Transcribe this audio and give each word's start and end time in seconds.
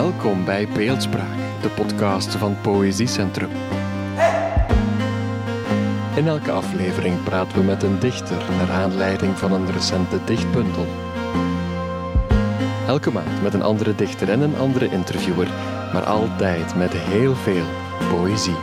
Welkom 0.00 0.44
bij 0.44 0.68
Beeldspraak, 0.68 1.36
de 1.62 1.68
podcast 1.68 2.34
van 2.34 2.60
Poëziecentrum. 2.60 3.50
In 6.14 6.26
elke 6.26 6.50
aflevering 6.50 7.22
praten 7.22 7.58
we 7.58 7.64
met 7.64 7.82
een 7.82 7.98
dichter 7.98 8.42
naar 8.58 8.70
aanleiding 8.70 9.38
van 9.38 9.52
een 9.52 9.72
recente 9.72 10.24
dichtbundel. 10.24 10.86
Elke 12.86 13.10
maand 13.10 13.42
met 13.42 13.54
een 13.54 13.62
andere 13.62 13.94
dichter 13.94 14.30
en 14.30 14.40
een 14.40 14.56
andere 14.56 14.90
interviewer, 14.90 15.48
maar 15.92 16.04
altijd 16.04 16.74
met 16.74 16.92
heel 16.92 17.34
veel 17.34 17.64
poëzie. 18.10 18.56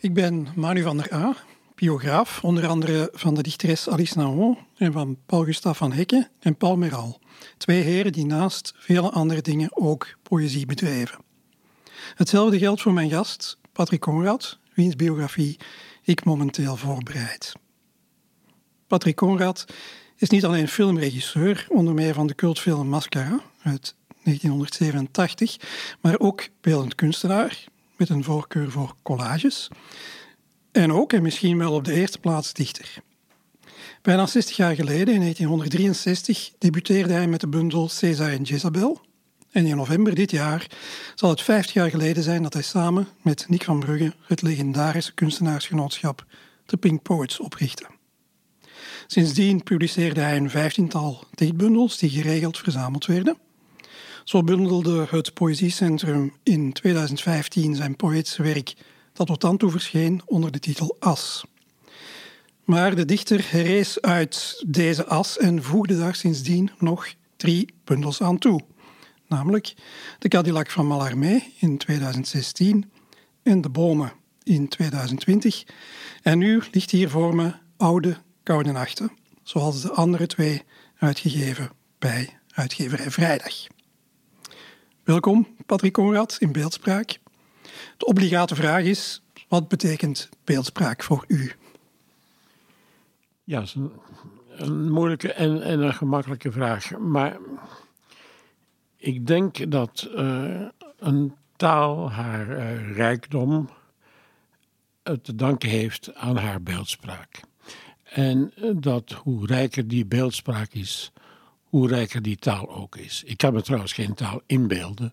Ik 0.00 0.14
ben 0.14 0.48
Manu 0.54 0.82
van 0.82 0.96
der 0.96 1.14
A, 1.14 1.36
biograaf, 1.74 2.44
onder 2.44 2.66
andere 2.66 3.08
van 3.12 3.34
de 3.34 3.42
dichteres 3.42 3.88
Alice 3.88 4.18
Naon 4.18 4.58
en 4.76 4.92
van 4.92 5.18
Paul 5.26 5.44
Gustave 5.44 5.76
van 5.76 5.92
Hekke 5.92 6.28
en 6.40 6.56
Paul 6.56 6.76
Meral. 6.76 7.20
Twee 7.56 7.82
heren 7.82 8.12
die 8.12 8.26
naast 8.26 8.72
vele 8.76 9.10
andere 9.10 9.40
dingen 9.40 9.76
ook 9.76 10.16
poëzie 10.22 10.66
bedrijven. 10.66 11.18
Hetzelfde 12.14 12.58
geldt 12.58 12.80
voor 12.80 12.92
mijn 12.92 13.10
gast, 13.10 13.58
Patrick 13.72 14.00
Conrad, 14.00 14.58
wiens 14.74 14.96
biografie 14.96 15.56
ik 16.02 16.24
momenteel 16.24 16.76
voorbereid. 16.76 17.52
Patrick 18.86 19.16
Conrad 19.16 19.64
is 20.16 20.28
niet 20.28 20.44
alleen 20.44 20.68
filmregisseur, 20.68 21.66
onder 21.68 21.94
meer 21.94 22.14
van 22.14 22.26
de 22.26 22.34
cultfilm 22.34 22.88
Mascara 22.88 23.40
uit 23.62 23.94
1987, 24.22 25.56
maar 26.00 26.18
ook 26.18 26.48
beeldend 26.60 26.94
kunstenaar, 26.94 27.66
met 27.98 28.08
een 28.08 28.24
voorkeur 28.24 28.70
voor 28.70 28.94
collages. 29.02 29.68
En 30.72 30.92
ook, 30.92 31.12
en 31.12 31.22
misschien 31.22 31.58
wel 31.58 31.72
op 31.72 31.84
de 31.84 31.92
eerste 31.92 32.18
plaats, 32.18 32.52
dichter. 32.52 33.02
Bijna 34.02 34.26
60 34.26 34.56
jaar 34.56 34.74
geleden, 34.74 35.14
in 35.14 35.20
1963, 35.20 36.52
debuteerde 36.58 37.12
hij 37.12 37.28
met 37.28 37.40
de 37.40 37.48
bundel 37.48 37.90
Caesar 38.00 38.30
en 38.30 38.42
Jezabel. 38.42 39.00
En 39.50 39.66
in 39.66 39.76
november 39.76 40.14
dit 40.14 40.30
jaar 40.30 40.66
zal 41.14 41.30
het 41.30 41.42
50 41.42 41.74
jaar 41.74 41.90
geleden 41.90 42.22
zijn 42.22 42.42
dat 42.42 42.52
hij 42.52 42.62
samen 42.62 43.08
met 43.22 43.44
Nick 43.48 43.64
van 43.64 43.80
Brugge 43.80 44.14
het 44.26 44.42
legendarische 44.42 45.14
kunstenaarsgenootschap 45.14 46.26
The 46.66 46.76
Pink 46.76 47.02
Poets 47.02 47.40
oprichtte. 47.40 47.86
Sindsdien 49.06 49.62
publiceerde 49.62 50.20
hij 50.20 50.36
een 50.36 50.50
vijftiental 50.50 51.24
dichtbundels 51.34 51.98
die 51.98 52.10
geregeld 52.10 52.58
verzameld 52.58 53.06
werden. 53.06 53.36
Zo 54.28 54.42
bundelde 54.42 55.06
het 55.10 55.34
Poëziecentrum 55.34 56.32
in 56.42 56.72
2015 56.72 57.74
zijn 57.74 57.96
poëtische 57.96 58.42
werk 58.42 58.74
dat 59.12 59.26
tot 59.26 59.40
dan 59.40 59.56
toe 59.56 59.70
verscheen 59.70 60.20
onder 60.26 60.52
de 60.52 60.58
titel 60.58 60.96
As. 61.00 61.44
Maar 62.64 62.94
de 62.94 63.04
dichter 63.04 63.50
herrees 63.50 64.00
uit 64.00 64.64
deze 64.66 65.06
as 65.06 65.38
en 65.38 65.62
voegde 65.62 65.98
daar 65.98 66.14
sindsdien 66.14 66.70
nog 66.78 67.14
drie 67.36 67.74
bundels 67.84 68.22
aan 68.22 68.38
toe. 68.38 68.60
Namelijk 69.26 69.74
de 70.18 70.28
Cadillac 70.28 70.70
van 70.70 70.86
Mallarmé 70.86 71.42
in 71.58 71.78
2016 71.78 72.90
en 73.42 73.60
De 73.60 73.68
Bomen 73.70 74.12
in 74.42 74.68
2020. 74.68 75.64
En 76.22 76.38
nu 76.38 76.62
ligt 76.70 76.90
hier 76.90 77.10
voor 77.10 77.34
me 77.34 77.52
Oude 77.76 78.16
Koude 78.42 78.72
Nachten, 78.72 79.10
zoals 79.42 79.82
de 79.82 79.90
andere 79.90 80.26
twee 80.26 80.62
uitgegeven 80.98 81.70
bij 81.98 82.38
uitgeverij 82.54 83.10
Vrijdag. 83.10 83.76
Welkom, 85.08 85.46
Patrick 85.66 85.92
Conrad, 85.92 86.36
in 86.40 86.52
Beeldspraak. 86.52 87.18
De 87.96 88.06
obligate 88.06 88.54
vraag 88.54 88.82
is, 88.82 89.22
wat 89.48 89.68
betekent 89.68 90.28
beeldspraak 90.44 91.02
voor 91.02 91.24
u? 91.26 91.52
Ja, 93.44 93.58
dat 93.58 93.68
is 93.68 93.76
een, 94.48 94.90
moeilijke 94.90 95.32
en, 95.32 95.62
en, 95.62 95.80
een 95.80 95.94
gemakkelijke 95.94 96.52
vraag. 96.52 96.98
Maar 96.98 97.38
ik 98.96 99.26
denk 99.26 99.70
dat 99.70 100.08
uh, 100.14 100.66
een 100.98 101.34
taal 101.56 102.10
haar 102.10 102.48
uh, 102.48 102.96
rijkdom 102.96 103.68
te 105.22 105.34
danken 105.34 105.68
heeft 105.68 106.14
aan 106.14 106.36
haar 106.36 106.62
beeldspraak. 106.62 107.40
En 108.02 108.52
dat 108.76 109.12
hoe 109.12 109.46
rijker 109.46 109.88
die 109.88 110.06
beeldspraak 110.06 110.72
is, 110.72 111.12
hoe 111.68 111.88
rijker 111.88 112.22
die 112.22 112.36
taal 112.36 112.70
ook 112.70 112.96
is. 112.96 113.22
Ik 113.24 113.36
kan 113.36 113.52
me 113.52 113.62
trouwens 113.62 113.92
geen 113.92 114.14
taal 114.14 114.40
inbeelden 114.46 115.10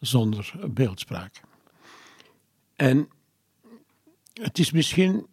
zonder 0.00 0.52
beeldspraak. 0.70 1.40
En 2.76 3.08
het 4.32 4.58
is 4.58 4.70
misschien 4.70 5.26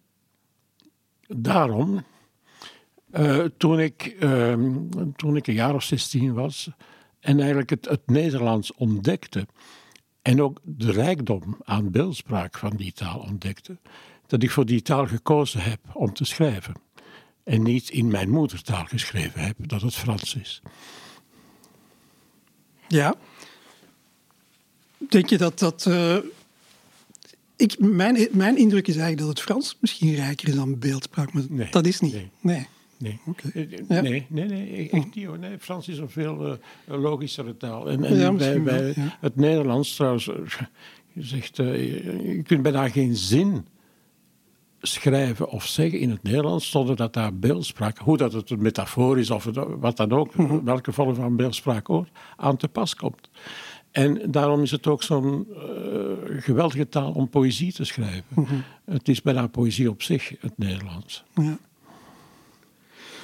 daarom, 1.28 2.04
uh, 3.12 3.46
toen, 3.58 3.80
ik, 3.80 4.16
uh, 4.20 4.54
toen 5.16 5.36
ik 5.36 5.48
een 5.48 5.54
jaar 5.54 5.74
of 5.74 5.84
16 5.84 6.34
was 6.34 6.70
en 7.20 7.40
eigenlijk 7.40 7.70
het, 7.70 7.86
het 7.86 8.08
Nederlands 8.08 8.74
ontdekte 8.74 9.48
en 10.22 10.42
ook 10.42 10.60
de 10.64 10.92
rijkdom 10.92 11.58
aan 11.64 11.92
beeldspraak 11.92 12.58
van 12.58 12.76
die 12.76 12.92
taal 12.92 13.20
ontdekte, 13.20 13.78
dat 14.28 14.44
ik 14.44 14.52
voor 14.52 14.66
die 14.66 14.82
taal 14.82 15.08
gekozen 15.08 15.62
heb 15.62 15.80
om 15.94 16.14
te 16.14 16.26
schrijven 16.26 16.85
en 17.46 17.64
niet 17.64 17.90
in 17.90 18.08
mijn 18.08 18.30
moedertaal 18.30 18.86
geschreven 18.86 19.42
heb, 19.42 19.56
dat 19.58 19.82
het 19.82 19.96
Frans 19.96 20.36
is. 20.36 20.62
Ja. 22.88 23.16
Denk 25.10 25.30
je 25.30 25.38
dat 25.38 25.60
dat. 25.60 25.86
Uh, 25.88 26.18
ik, 27.56 27.80
mijn, 27.80 28.28
mijn 28.32 28.58
indruk 28.58 28.88
is 28.88 28.96
eigenlijk 28.96 29.28
dat 29.28 29.30
het 29.30 29.42
Frans 29.42 29.78
misschien 29.80 30.16
rijker 30.16 30.48
is 30.48 30.56
dan 30.56 30.80
beeldspraak, 30.80 31.34
maar 31.34 31.44
nee, 31.50 31.68
dat 31.72 31.86
is 31.86 32.00
niet. 32.00 32.14
Nee. 32.14 32.30
nee. 32.42 32.68
Nee. 32.98 33.20
Okay. 33.26 33.70
Ja. 33.88 34.02
nee, 34.02 34.26
nee, 34.30 34.46
nee, 34.46 34.90
echt 34.90 35.16
niet 35.16 35.26
hoor. 35.26 35.40
Nee, 35.40 35.58
Frans 35.60 35.88
is 35.88 35.98
een 35.98 36.10
veel 36.10 36.48
uh, 36.48 36.58
logischere 36.86 37.58
taal. 37.58 37.90
En, 37.90 38.04
en 38.04 38.18
ja, 38.18 38.32
bij, 38.32 38.62
bij 38.62 38.84
wel, 38.84 39.04
ja. 39.04 39.18
het 39.22 39.36
Nederlands 39.36 39.96
trouwens, 39.96 40.26
je 41.14 41.24
zegt, 41.24 41.60
uh, 41.60 42.36
je 42.36 42.44
kunt 42.44 42.62
bijna 42.62 42.90
geen 42.90 43.16
zin 43.16 43.66
schrijven 44.86 45.50
of 45.50 45.66
zeggen 45.66 46.00
in 46.00 46.10
het 46.10 46.24
Nederlands 46.24 46.70
zonder 46.70 46.96
dat 46.96 47.14
daar 47.14 47.36
beeldspraak, 47.36 47.98
hoe 47.98 48.18
dat 48.18 48.34
het 48.34 48.50
een 48.50 48.62
metafoor 48.62 49.20
is 49.20 49.32
of 49.32 49.44
het, 49.44 49.58
wat 49.80 49.98
dan 49.98 50.12
ook, 50.12 50.36
Mhm. 50.36 50.64
welke 50.64 50.92
vorm 50.92 51.16
van 51.16 51.36
beeldspraak 51.36 51.90
ook, 51.90 52.08
aan 52.38 52.58
te 52.58 52.68
pas 52.68 52.96
komt. 52.96 53.30
En 53.92 54.32
daarom 54.32 54.62
is 54.62 54.72
het 54.72 54.88
ook 54.88 55.04
zo'n 55.04 55.48
uh, 55.50 56.42
geweldige 56.42 56.90
taal 56.90 57.12
om 57.12 57.30
poëzie 57.30 57.74
te 57.74 57.84
schrijven. 57.84 58.24
Mhm. 58.28 58.56
Het 58.86 59.08
is 59.08 59.22
bijna 59.22 59.48
poëzie 59.48 59.90
op 59.90 60.02
zich, 60.02 60.34
het 60.40 60.54
Nederlands. 60.56 61.24
Ja. 61.36 61.58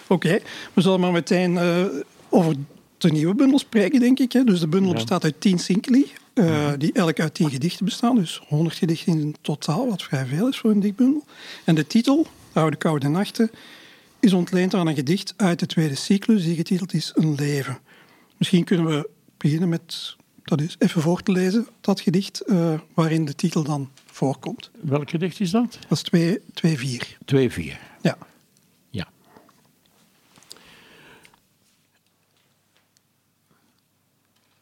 Oké, 0.07 0.27
okay. 0.27 0.41
we 0.73 0.81
zullen 0.81 0.99
maar 0.99 1.11
meteen 1.11 1.53
uh, 1.53 1.85
over 2.29 2.55
de 2.97 3.11
nieuwe 3.11 3.35
bundel 3.35 3.59
spreken, 3.59 3.99
denk 3.99 4.19
ik. 4.19 4.31
Hè. 4.31 4.43
Dus 4.43 4.59
de 4.59 4.67
bundel 4.67 4.93
bestaat 4.93 5.23
uit 5.23 5.41
tien 5.41 5.59
sinkeli, 5.59 6.11
uh, 6.33 6.71
die 6.77 6.93
elk 6.93 7.19
uit 7.19 7.33
tien 7.33 7.49
gedichten 7.49 7.85
bestaan. 7.85 8.15
Dus 8.15 8.41
100 8.47 8.75
gedichten 8.75 9.19
in 9.19 9.35
totaal, 9.41 9.89
wat 9.89 10.03
vrij 10.03 10.25
veel 10.25 10.47
is 10.47 10.57
voor 10.57 10.71
een 10.71 10.79
dichtbundel. 10.79 11.25
En 11.63 11.75
de 11.75 11.87
titel, 11.87 12.27
Oude 12.53 12.77
Koude 12.77 13.07
Nachten, 13.07 13.51
is 14.19 14.33
ontleend 14.33 14.73
aan 14.73 14.87
een 14.87 14.95
gedicht 14.95 15.33
uit 15.37 15.59
de 15.59 15.65
tweede 15.65 15.95
cyclus, 15.95 16.43
die 16.43 16.55
getiteld 16.55 16.93
is 16.93 17.11
Een 17.15 17.35
Leven. 17.35 17.79
Misschien 18.37 18.63
kunnen 18.63 18.85
we 18.85 19.09
beginnen 19.37 19.69
met 19.69 20.15
dat 20.43 20.61
is 20.61 20.75
even 20.79 21.01
voor 21.01 21.23
te 21.23 21.31
lezen, 21.31 21.67
dat 21.81 22.01
gedicht 22.01 22.43
uh, 22.45 22.79
waarin 22.93 23.25
de 23.25 23.35
titel 23.35 23.63
dan 23.63 23.89
voorkomt. 24.05 24.71
Welk 24.81 25.09
gedicht 25.09 25.39
is 25.39 25.51
dat? 25.51 25.79
Dat 25.87 26.09
is 26.11 26.37
2-4. 26.37 26.37
2-4. 27.35 27.63
Ja. 27.63 27.77
Ja. 28.01 28.17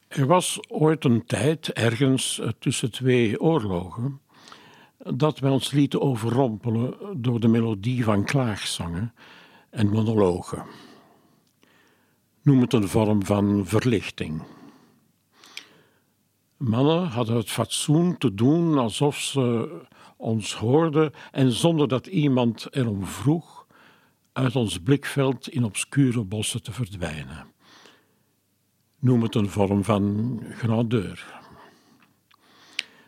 Er 0.09 0.25
was 0.25 0.59
ooit 0.67 1.05
een 1.05 1.25
tijd, 1.25 1.69
ergens 1.69 2.41
tussen 2.59 2.91
twee 2.91 3.41
oorlogen, 3.41 4.21
dat 4.97 5.39
wij 5.39 5.51
ons 5.51 5.71
lieten 5.71 6.01
overrompelen 6.01 7.21
door 7.21 7.39
de 7.39 7.47
melodie 7.47 8.03
van 8.03 8.23
klaagzangen 8.23 9.13
en 9.69 9.89
monologen. 9.89 10.63
Noem 12.41 12.61
het 12.61 12.73
een 12.73 12.87
vorm 12.87 13.25
van 13.25 13.65
verlichting. 13.65 14.43
Mannen 16.57 17.07
hadden 17.07 17.35
het 17.35 17.51
fatsoen 17.51 18.17
te 18.17 18.33
doen 18.33 18.77
alsof 18.77 19.17
ze 19.17 19.77
ons 20.17 20.55
hoorden 20.55 21.11
en 21.31 21.51
zonder 21.51 21.87
dat 21.87 22.07
iemand 22.07 22.67
erom 22.71 23.05
vroeg, 23.05 23.65
uit 24.33 24.55
ons 24.55 24.79
blikveld 24.79 25.49
in 25.49 25.63
obscure 25.63 26.23
bossen 26.23 26.63
te 26.63 26.71
verdwijnen. 26.71 27.57
Noem 28.99 29.21
het 29.21 29.35
een 29.35 29.49
vorm 29.49 29.83
van 29.83 30.39
grandeur. 30.51 31.41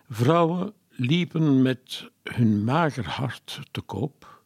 Vrouwen 0.10 0.74
liepen 0.90 1.62
met 1.62 2.10
hun 2.24 2.64
mager 2.64 3.08
hart 3.08 3.60
te 3.72 3.82
koop 3.82 4.42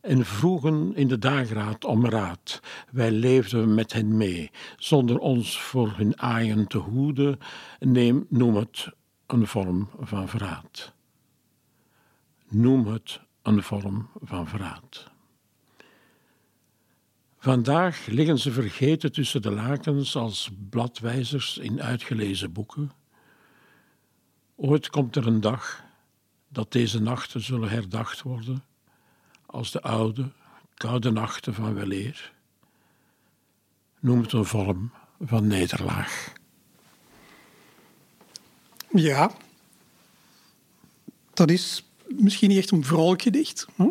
en 0.00 0.24
vroegen 0.24 0.94
in 0.94 1.08
de 1.08 1.18
dageraad 1.18 1.84
om 1.84 2.06
raad. 2.06 2.60
Wij 2.90 3.10
leefden 3.10 3.74
met 3.74 3.92
hen 3.92 4.16
mee, 4.16 4.50
zonder 4.76 5.18
ons 5.18 5.60
voor 5.60 5.92
hun 5.96 6.20
aaien 6.20 6.66
te 6.66 6.78
hoeden. 6.78 7.38
Neem, 7.78 8.26
noem 8.28 8.56
het 8.56 8.88
een 9.26 9.46
vorm 9.46 9.88
van 10.00 10.28
verraad. 10.28 10.92
Noem 12.48 12.86
het 12.86 13.20
een 13.42 13.62
vorm 13.62 14.08
van 14.20 14.48
verraad. 14.48 15.10
Vandaag 17.42 18.06
liggen 18.06 18.38
ze 18.38 18.52
vergeten 18.52 19.12
tussen 19.12 19.42
de 19.42 19.50
lakens 19.50 20.16
als 20.16 20.50
bladwijzers 20.70 21.58
in 21.58 21.82
uitgelezen 21.82 22.52
boeken. 22.52 22.92
Ooit 24.56 24.90
komt 24.90 25.16
er 25.16 25.26
een 25.26 25.40
dag 25.40 25.82
dat 26.48 26.72
deze 26.72 27.00
nachten 27.00 27.40
zullen 27.40 27.70
herdacht 27.70 28.22
worden 28.22 28.64
als 29.46 29.70
de 29.70 29.82
oude, 29.82 30.32
koude 30.74 31.10
nachten 31.10 31.54
van 31.54 31.74
weleer. 31.74 32.32
Noem 34.00 34.20
het 34.20 34.32
een 34.32 34.44
vorm 34.44 34.92
van 35.20 35.46
nederlaag. 35.46 36.32
Ja, 38.90 39.32
dat 41.34 41.50
is 41.50 41.84
misschien 42.08 42.48
niet 42.48 42.58
echt 42.58 42.70
een 42.70 42.84
vrolijk 42.84 43.22
gedicht. 43.22 43.66
Hè? 43.76 43.90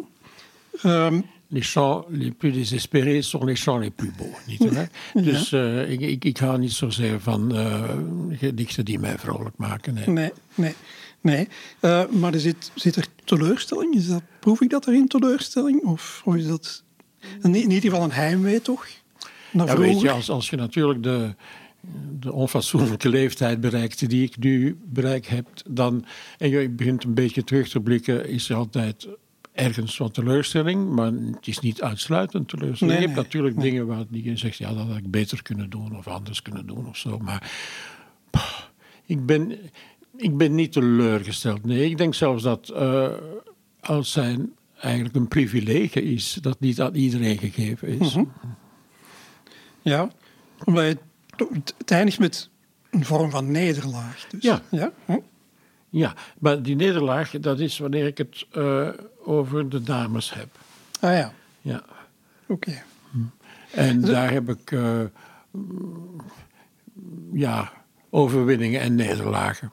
Um, 1.06 1.26
les 1.50 1.62
chants 1.62 2.06
les 2.10 2.32
plus 2.32 2.52
désespérés 2.52 3.22
sont 3.22 3.46
les 3.46 3.56
chants 3.56 3.80
les 3.80 3.90
plus 3.90 4.12
beaux, 4.18 4.36
niet 4.48 4.60
waar? 4.74 4.90
Ja. 5.14 5.22
Dus 5.22 5.52
uh, 5.52 5.92
ik, 5.92 6.00
ik, 6.00 6.26
ik, 6.26 6.38
hou 6.38 6.60
niet 6.60 6.72
zozeer 6.72 7.20
van 7.20 7.56
uh, 7.56 7.84
gedichten 8.32 8.86
die 8.86 9.00
mij 9.00 9.18
vrolijk 9.18 9.58
maken. 9.58 9.94
Nee, 9.94 10.08
nee. 10.08 10.32
nee. 10.56 10.76
nee. 11.22 11.48
Uh, 11.82 12.08
maar 12.08 12.34
er 12.34 12.40
zit, 12.40 12.72
zit 12.76 12.96
er 12.96 13.06
teleurstelling? 13.24 13.96
Is 13.96 14.08
dat, 14.08 14.22
proef 14.40 14.62
ik 14.62 14.70
dat 14.70 14.88
erin, 14.88 15.08
teleurstelling? 15.08 15.82
Of, 15.82 16.22
of 16.26 16.36
is 16.36 16.48
dat 16.48 16.84
in, 17.44 17.56
in 17.56 17.72
ieder 17.72 17.90
geval 17.90 18.04
een 18.04 18.12
heimwee, 18.12 18.62
toch? 18.62 18.88
Naar 19.52 19.68
ja, 19.68 19.78
weet 19.78 20.02
je, 20.02 20.12
als, 20.12 20.30
als 20.30 20.50
je 20.50 20.56
natuurlijk 20.56 21.04
de, 21.04 21.36
de 22.20 22.32
onfatsoenlijke 22.32 23.10
leeftijd 23.10 23.62
bereikt 23.62 24.10
die 24.10 24.24
ik 24.24 24.38
nu 24.38 24.78
bereikt 24.86 25.30
heb, 25.30 25.48
dan, 25.68 26.06
en 26.38 26.50
je 26.50 26.70
begint 26.70 27.04
een 27.04 27.14
beetje 27.14 27.44
terug 27.44 27.70
te 27.70 27.80
blikken, 27.80 28.30
is 28.30 28.50
er 28.50 28.56
altijd 28.56 29.08
ergens 29.60 29.98
wat 29.98 30.14
teleurstelling, 30.14 30.90
maar 30.90 31.12
het 31.12 31.48
is 31.48 31.60
niet 31.60 31.82
uitsluitend 31.82 32.48
teleurstelling. 32.48 32.98
Nee, 32.98 33.08
je 33.08 33.14
hebt 33.14 33.26
natuurlijk 33.26 33.62
dingen 33.62 33.88
waar 33.88 34.06
je 34.10 34.38
zegt, 34.38 34.58
ja, 34.58 34.74
dat 34.74 34.88
had 34.88 34.98
ik 34.98 35.12
beter 35.12 35.42
kunnen 35.42 35.70
doen 35.70 35.98
of 35.98 36.08
anders 36.08 36.42
kunnen 36.42 36.68
doen 36.68 36.88
of 36.88 36.98
zo. 36.98 37.18
Maar 37.18 37.52
ik, 39.06 39.26
ben, 39.26 39.58
ik 40.16 40.38
ben 40.38 40.56
niet 40.56 40.72
teleurgesteld. 40.72 41.66
Nee, 41.66 41.90
ik 41.90 41.98
denk 41.98 42.14
zelfs 42.14 42.44
dat 42.44 42.72
uh, 42.74 43.10
als 43.80 44.12
zijn 44.12 44.54
eigenlijk 44.80 45.16
een 45.16 45.28
privilege 45.28 46.04
is, 46.04 46.38
dat 46.42 46.60
niet 46.60 46.82
aan 46.82 46.96
iedereen 46.96 47.38
gegeven 47.38 47.88
is. 47.88 48.16
Mm 48.16 48.32
-hmm. 48.40 48.56
Ja, 49.82 50.12
je 50.66 50.98
het 51.78 51.92
eindigt 51.92 52.20
met 52.20 52.50
een 52.90 53.06
vorm 53.06 53.32
van 53.32 53.52
nederlaag. 53.52 54.28
Dus. 54.30 54.44
Ja. 54.44 54.62
Ja? 54.72 54.92
Hm? 55.06 55.18
Ja, 55.90 56.14
maar 56.40 56.62
die 56.62 56.76
nederlaag, 56.76 57.30
dat 57.30 57.60
is 57.60 57.78
wanneer 57.78 58.06
ik 58.06 58.18
het 58.18 58.46
uh, 58.58 58.90
over 59.24 59.70
de 59.70 59.84
dames 59.84 60.34
heb. 60.34 60.48
Ah 61.00 61.18
ja. 61.18 61.34
Ja. 61.62 61.84
Oké. 62.48 62.54
Okay. 62.54 62.84
En 63.72 64.02
daar 64.02 64.32
heb 64.32 64.50
ik, 64.50 64.72
uh, 64.72 65.02
ja, 67.34 67.72
overwinningen 68.10 68.82
en 68.82 68.96
nederlagen 68.96 69.72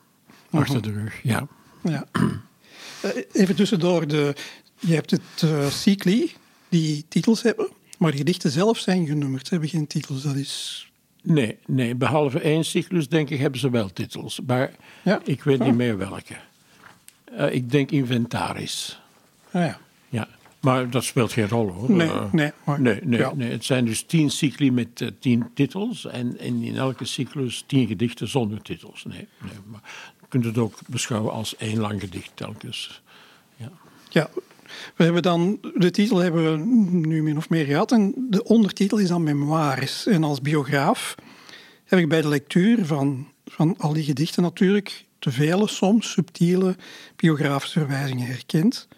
achter 0.50 0.82
de 0.82 0.92
rug, 0.92 1.22
ja. 1.22 1.46
ja. 1.82 2.06
Uh, 2.12 3.10
even 3.32 3.56
tussendoor, 3.56 4.06
de, 4.06 4.34
je 4.78 4.94
hebt 4.94 5.10
het 5.10 5.42
uh, 5.44 5.66
cycli 5.66 6.32
die 6.68 7.04
titels 7.08 7.42
hebben, 7.42 7.68
maar 7.98 8.10
de 8.10 8.16
gedichten 8.16 8.50
zelf 8.50 8.78
zijn 8.78 9.06
genummerd, 9.06 9.46
ze 9.46 9.52
hebben 9.52 9.70
geen 9.70 9.86
titels. 9.86 10.22
Dat 10.22 10.34
is 10.34 10.90
Nee, 11.26 11.58
nee, 11.66 11.94
behalve 11.94 12.40
één 12.40 12.64
cyclus, 12.64 13.08
denk 13.08 13.30
ik, 13.30 13.38
hebben 13.38 13.60
ze 13.60 13.70
wel 13.70 13.92
titels. 13.92 14.40
Maar 14.46 14.70
ja? 15.02 15.20
ik 15.24 15.42
weet 15.42 15.58
niet 15.58 15.74
meer 15.74 15.98
welke. 15.98 16.34
Uh, 17.32 17.54
ik 17.54 17.70
denk 17.70 17.90
inventaris. 17.90 19.00
Ah, 19.50 19.64
ja. 19.64 19.78
ja. 20.08 20.28
Maar 20.60 20.90
dat 20.90 21.04
speelt 21.04 21.32
geen 21.32 21.48
rol 21.48 21.68
hoor. 21.68 21.90
Nee, 21.90 22.08
uh, 22.08 22.32
nee, 22.32 22.52
maar, 22.64 22.80
nee, 22.80 23.00
nee, 23.02 23.18
ja. 23.18 23.34
nee, 23.34 23.50
Het 23.50 23.64
zijn 23.64 23.84
dus 23.84 24.02
tien 24.02 24.30
cycli 24.30 24.72
met 24.72 25.00
uh, 25.00 25.08
tien 25.18 25.50
titels. 25.54 26.06
En, 26.06 26.38
en, 26.38 26.62
in 26.62 26.76
elke 26.76 27.04
cyclus 27.04 27.64
tien 27.66 27.86
gedichten 27.86 28.28
zonder 28.28 28.62
titels. 28.62 29.04
Nee, 29.04 29.28
nee. 29.40 29.52
Maar 29.64 29.80
je 30.20 30.26
kunt 30.28 30.44
het 30.44 30.58
ook 30.58 30.78
beschouwen 30.86 31.32
als 31.32 31.56
één 31.56 31.78
lang 31.78 32.00
gedicht 32.00 32.30
telkens. 32.34 33.02
Ja. 33.56 33.70
ja. 34.08 34.28
We 34.96 35.04
hebben 35.04 35.22
dan, 35.22 35.58
de 35.74 35.90
titel 35.90 36.18
hebben 36.18 36.52
we 36.52 36.58
nu 37.08 37.22
min 37.22 37.36
of 37.36 37.48
meer 37.48 37.64
gehad 37.64 37.92
en 37.92 38.14
de 38.16 38.44
ondertitel 38.44 38.98
is 38.98 39.08
dan 39.08 39.22
Memoires. 39.22 40.06
En 40.06 40.24
als 40.24 40.40
biograaf 40.40 41.14
heb 41.84 41.98
ik 41.98 42.08
bij 42.08 42.20
de 42.20 42.28
lectuur 42.28 42.86
van, 42.86 43.28
van 43.44 43.74
al 43.78 43.92
die 43.92 44.04
gedichten 44.04 44.42
natuurlijk 44.42 45.04
te 45.18 45.30
vele, 45.30 45.68
soms 45.68 46.10
subtiele 46.10 46.76
biografische 47.16 47.78
verwijzingen 47.78 48.26
herkend. 48.26 48.88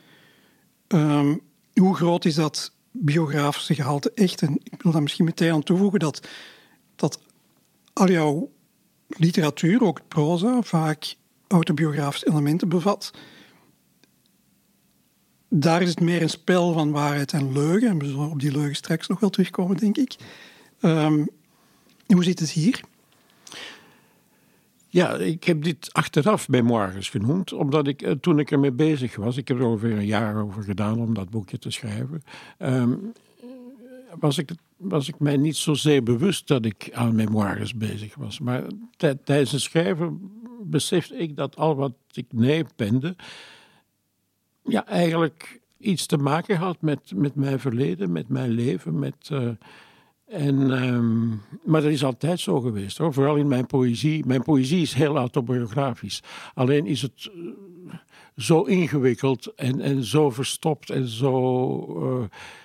Um, 0.88 1.40
hoe 1.74 1.94
groot 1.94 2.24
is 2.24 2.34
dat 2.34 2.72
biografische 2.90 3.74
gehalte 3.74 4.12
echt? 4.14 4.42
En 4.42 4.60
ik 4.62 4.82
wil 4.82 4.92
daar 4.92 5.02
misschien 5.02 5.24
meteen 5.24 5.52
aan 5.52 5.62
toevoegen 5.62 5.98
dat, 5.98 6.28
dat 6.96 7.18
al 7.92 8.10
jouw 8.10 8.50
literatuur, 9.08 9.82
ook 9.82 10.00
proza, 10.08 10.62
vaak 10.62 11.16
autobiografische 11.48 12.28
elementen 12.28 12.68
bevat 12.68 13.10
daar 15.48 15.82
is 15.82 15.88
het 15.88 16.00
meer 16.00 16.22
een 16.22 16.30
spel 16.30 16.72
van 16.72 16.90
waarheid 16.90 17.32
en 17.32 17.52
leugen. 17.52 17.88
En 17.88 17.98
we 17.98 18.06
zullen 18.06 18.30
op 18.30 18.40
die 18.40 18.52
leugen 18.52 18.76
straks 18.76 19.06
nog 19.06 19.20
wel 19.20 19.30
terugkomen, 19.30 19.76
denk 19.76 19.96
ik. 19.96 20.16
Um, 20.80 21.28
hoe 22.06 22.24
zit 22.24 22.38
het 22.38 22.50
hier? 22.50 22.80
Ja, 24.90 25.14
ik 25.14 25.44
heb 25.44 25.62
dit 25.62 25.88
achteraf 25.92 26.48
memoires 26.48 27.08
genoemd, 27.08 27.52
omdat 27.52 27.86
ik 27.86 28.02
eh, 28.02 28.12
toen 28.12 28.38
ik 28.38 28.50
ermee 28.50 28.72
bezig 28.72 29.16
was, 29.16 29.36
ik 29.36 29.48
heb 29.48 29.58
er 29.58 29.64
ongeveer 29.64 29.96
een 29.96 30.06
jaar 30.06 30.42
over 30.42 30.62
gedaan 30.62 30.98
om 30.98 31.14
dat 31.14 31.30
boekje 31.30 31.58
te 31.58 31.70
schrijven, 31.70 32.22
um, 32.58 33.12
was, 34.18 34.38
ik, 34.38 34.50
was 34.76 35.08
ik 35.08 35.18
mij 35.18 35.36
niet 35.36 35.56
zozeer 35.56 36.02
bewust 36.02 36.46
dat 36.46 36.64
ik 36.64 36.90
aan 36.92 37.14
memoires 37.14 37.74
bezig 37.74 38.14
was. 38.14 38.38
Maar 38.38 38.62
tijdens 38.96 39.52
het 39.52 39.60
schrijven 39.60 40.30
besefte 40.62 41.16
ik 41.16 41.36
dat 41.36 41.56
al 41.56 41.76
wat 41.76 41.92
ik 42.12 42.26
neerpende, 42.30 43.16
ja, 44.68 44.86
eigenlijk 44.86 45.60
iets 45.78 46.06
te 46.06 46.16
maken 46.16 46.56
had 46.56 46.80
met, 46.80 47.12
met 47.14 47.34
mijn 47.34 47.60
verleden, 47.60 48.12
met 48.12 48.28
mijn 48.28 48.50
leven. 48.50 48.98
Met, 48.98 49.28
uh, 49.32 49.48
en, 50.26 50.84
um, 50.84 51.42
maar 51.64 51.82
dat 51.82 51.90
is 51.90 52.04
altijd 52.04 52.40
zo 52.40 52.60
geweest, 52.60 52.98
hoor. 52.98 53.12
vooral 53.12 53.36
in 53.36 53.48
mijn 53.48 53.66
poëzie. 53.66 54.26
Mijn 54.26 54.42
poëzie 54.42 54.80
is 54.80 54.92
heel 54.92 55.16
autobiografisch. 55.16 56.22
Alleen 56.54 56.86
is 56.86 57.02
het 57.02 57.30
uh, 57.34 57.94
zo 58.36 58.62
ingewikkeld 58.62 59.54
en, 59.54 59.80
en 59.80 60.04
zo 60.04 60.30
verstopt 60.30 60.90
en 60.90 61.08
zo 61.08 62.20
uh, 62.20 62.24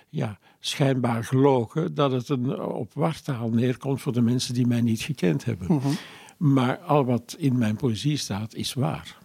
ja, 0.09 0.39
schijnbaar 0.59 1.23
gelogen 1.23 1.93
dat 1.93 2.11
het 2.11 2.29
een, 2.29 2.61
op 2.61 2.93
wartaal 2.93 3.49
neerkomt 3.49 4.01
voor 4.01 4.13
de 4.13 4.21
mensen 4.21 4.53
die 4.53 4.67
mij 4.67 4.81
niet 4.81 5.01
gekend 5.01 5.45
hebben. 5.45 5.67
Mm 5.69 5.79
-hmm. 5.79 5.97
Maar 6.37 6.77
al 6.77 7.05
wat 7.05 7.35
in 7.37 7.57
mijn 7.57 7.75
poëzie 7.75 8.17
staat, 8.17 8.55
is 8.55 8.73
waar. 8.73 9.17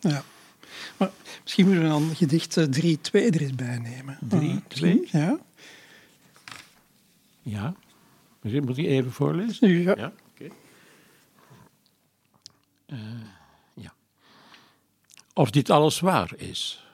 Ja. 0.00 0.22
Maar 0.96 1.10
misschien 1.42 1.64
moeten 1.66 1.82
we 1.82 1.88
dan 1.88 2.14
gedicht 2.16 2.60
3-2 2.60 2.62
er 3.12 3.40
eens 3.40 3.54
bij 3.54 3.78
nemen. 3.78 4.18
3-2? 4.78 4.82
Uh, 4.82 5.04
ja. 5.10 5.38
Ja. 7.42 7.74
Moet 8.40 8.78
ik 8.78 8.86
even 8.86 9.12
voorlezen? 9.12 9.68
Ja. 9.68 9.94
ja 9.96 10.12
okay. 10.34 10.52
uh, 12.86 12.98
ja. 13.74 13.94
Of 15.34 15.50
dit 15.50 15.70
alles 15.70 16.00
waar 16.00 16.32
is. 16.36 16.86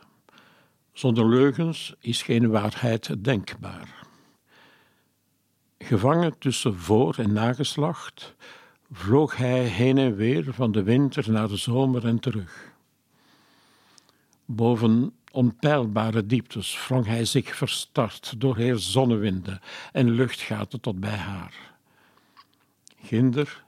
Zonder 0.93 1.29
leugens 1.29 1.95
is 2.01 2.23
geen 2.23 2.51
waarheid 2.51 3.25
denkbaar. 3.25 4.07
Gevangen 5.79 6.39
tussen 6.39 6.79
voor- 6.79 7.17
en 7.19 7.33
nageslacht 7.33 8.35
vloog 8.93 9.37
hij 9.37 9.65
heen 9.65 9.99
en 9.99 10.17
weer 10.17 10.55
van 10.55 10.73
de 10.73 10.83
winter 10.83 11.31
naar 11.31 11.49
de 11.49 11.57
zomer 11.57 12.07
en 12.07 12.19
terug. 12.19 12.73
Boven 14.51 15.13
onpeilbare 15.31 16.27
dieptes 16.27 16.87
wrong 16.87 17.07
hij 17.07 17.25
zich 17.25 17.57
verstart 17.57 18.41
door 18.41 18.57
heer 18.57 18.77
zonnewinden 18.77 19.61
en 19.93 20.11
luchtgaten 20.11 20.81
tot 20.81 21.01
bij 21.01 21.17
haar. 21.17 21.55
Ginder 23.03 23.65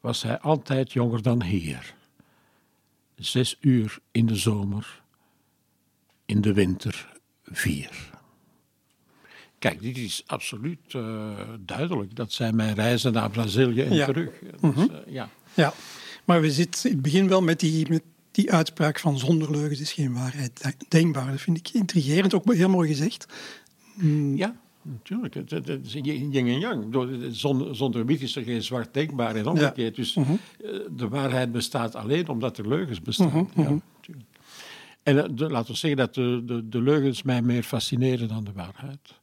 was 0.00 0.22
hij 0.22 0.38
altijd 0.38 0.92
jonger 0.92 1.22
dan 1.22 1.42
hier. 1.42 1.94
Zes 3.16 3.56
uur 3.60 3.98
in 4.10 4.26
de 4.26 4.36
zomer, 4.36 5.02
in 6.26 6.40
de 6.40 6.52
winter 6.52 7.20
vier. 7.42 8.10
Kijk, 9.58 9.80
dit 9.80 9.96
is 9.96 10.22
absoluut 10.26 10.92
uh, 10.92 11.38
duidelijk. 11.60 12.16
Dat 12.16 12.32
zijn 12.32 12.56
mijn 12.56 12.74
reizen 12.74 13.12
naar 13.12 13.30
Brazilië 13.30 13.82
en 13.82 13.94
ja. 13.94 14.06
terug. 14.06 14.30
-hmm. 14.60 14.74
dus, 14.74 14.88
uh, 14.88 14.96
ja. 15.06 15.28
ja, 15.54 15.72
maar 16.24 16.40
we 16.40 16.50
zitten 16.50 16.84
in 16.84 16.92
het 16.92 17.02
begin 17.02 17.28
wel 17.28 17.42
met 17.42 17.60
die, 17.60 17.88
met 17.88 18.02
die 18.38 18.52
uitspraak 18.52 18.98
van 18.98 19.18
zonder 19.18 19.50
leugens 19.50 19.80
is 19.80 19.92
geen 19.92 20.12
waarheid 20.12 20.76
denkbaar. 20.88 21.30
Dat 21.30 21.40
vind 21.40 21.56
ik 21.56 21.70
intrigerend, 21.70 22.34
ook 22.34 22.54
heel 22.54 22.68
mooi 22.68 22.88
gezegd. 22.88 23.26
Mm. 23.94 24.36
Ja, 24.36 24.56
natuurlijk. 24.82 25.34
Het, 25.34 25.68
is 25.68 25.92
yin 25.92 26.32
en 26.34 26.58
yang. 26.58 26.84
Zonder, 27.30 27.76
zonder 27.76 28.06
wit 28.06 28.20
is 28.20 28.36
er 28.36 28.42
geen 28.42 28.62
zwart 28.62 28.94
denkbaar 28.94 29.36
en 29.36 29.46
omgekeerd. 29.46 29.96
Dus 29.96 30.14
mhm. 30.14 30.32
eh, 30.32 30.70
de 30.96 31.08
waarheid 31.08 31.52
bestaat 31.52 31.94
alleen 31.94 32.28
omdat 32.28 32.58
er 32.58 32.68
leugens 32.68 33.02
bestaan. 33.02 33.48
Mhm, 33.54 33.60
ja, 33.60 33.70
mhm. 33.70 33.78
En 35.02 35.18
eh, 35.18 35.48
laten 35.50 35.72
we 35.72 35.78
zeggen 35.78 35.98
dat 35.98 36.14
de, 36.14 36.42
de, 36.46 36.68
de 36.68 36.82
leugens 36.82 37.22
mij 37.22 37.42
meer 37.42 37.62
fascineren 37.62 38.28
dan 38.28 38.44
de 38.44 38.52
waarheid. 38.52 39.14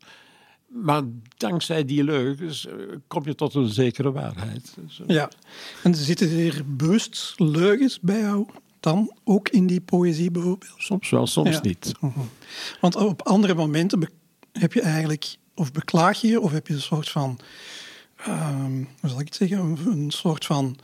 Maar 0.67 1.03
dankzij 1.37 1.85
die 1.85 2.03
leugens 2.03 2.67
eh, 2.67 2.73
kom 3.07 3.25
je 3.25 3.35
tot 3.35 3.53
een 3.53 3.69
zekere 3.69 4.11
waarheid. 4.11 4.77
Ja, 5.07 5.29
en 5.83 5.95
zitten 5.95 6.39
er 6.39 6.61
bewust 6.65 7.33
leugens 7.37 7.99
bij 7.99 8.19
jou 8.19 8.47
dan 8.85 9.17
ook 9.23 9.49
in 9.49 9.67
die 9.67 9.81
poëzie 9.81 10.31
bijvoorbeeld? 10.31 10.73
Soms 10.77 11.09
wel, 11.09 11.27
soms 11.27 11.61
niet. 11.61 11.91
Mhm. 11.99 12.19
Want 12.81 12.95
op 12.95 13.21
andere 13.21 13.53
momenten 13.53 14.09
heb 14.51 14.73
je 14.73 14.81
eigenlijk, 14.81 15.35
of 15.55 15.71
beklaag 15.71 16.21
je, 16.21 16.41
of 16.41 16.51
heb 16.51 16.67
je 16.67 16.73
een 16.73 16.81
soort 16.81 17.09
van, 17.09 17.39
um, 18.27 18.87
hoe 18.99 19.09
zal 19.09 19.19
ik 19.19 19.25
het 19.25 19.35
zeggen, 19.35 19.59
een, 19.59 19.77
een 19.85 20.11
soort 20.11 20.45
van 20.45 20.77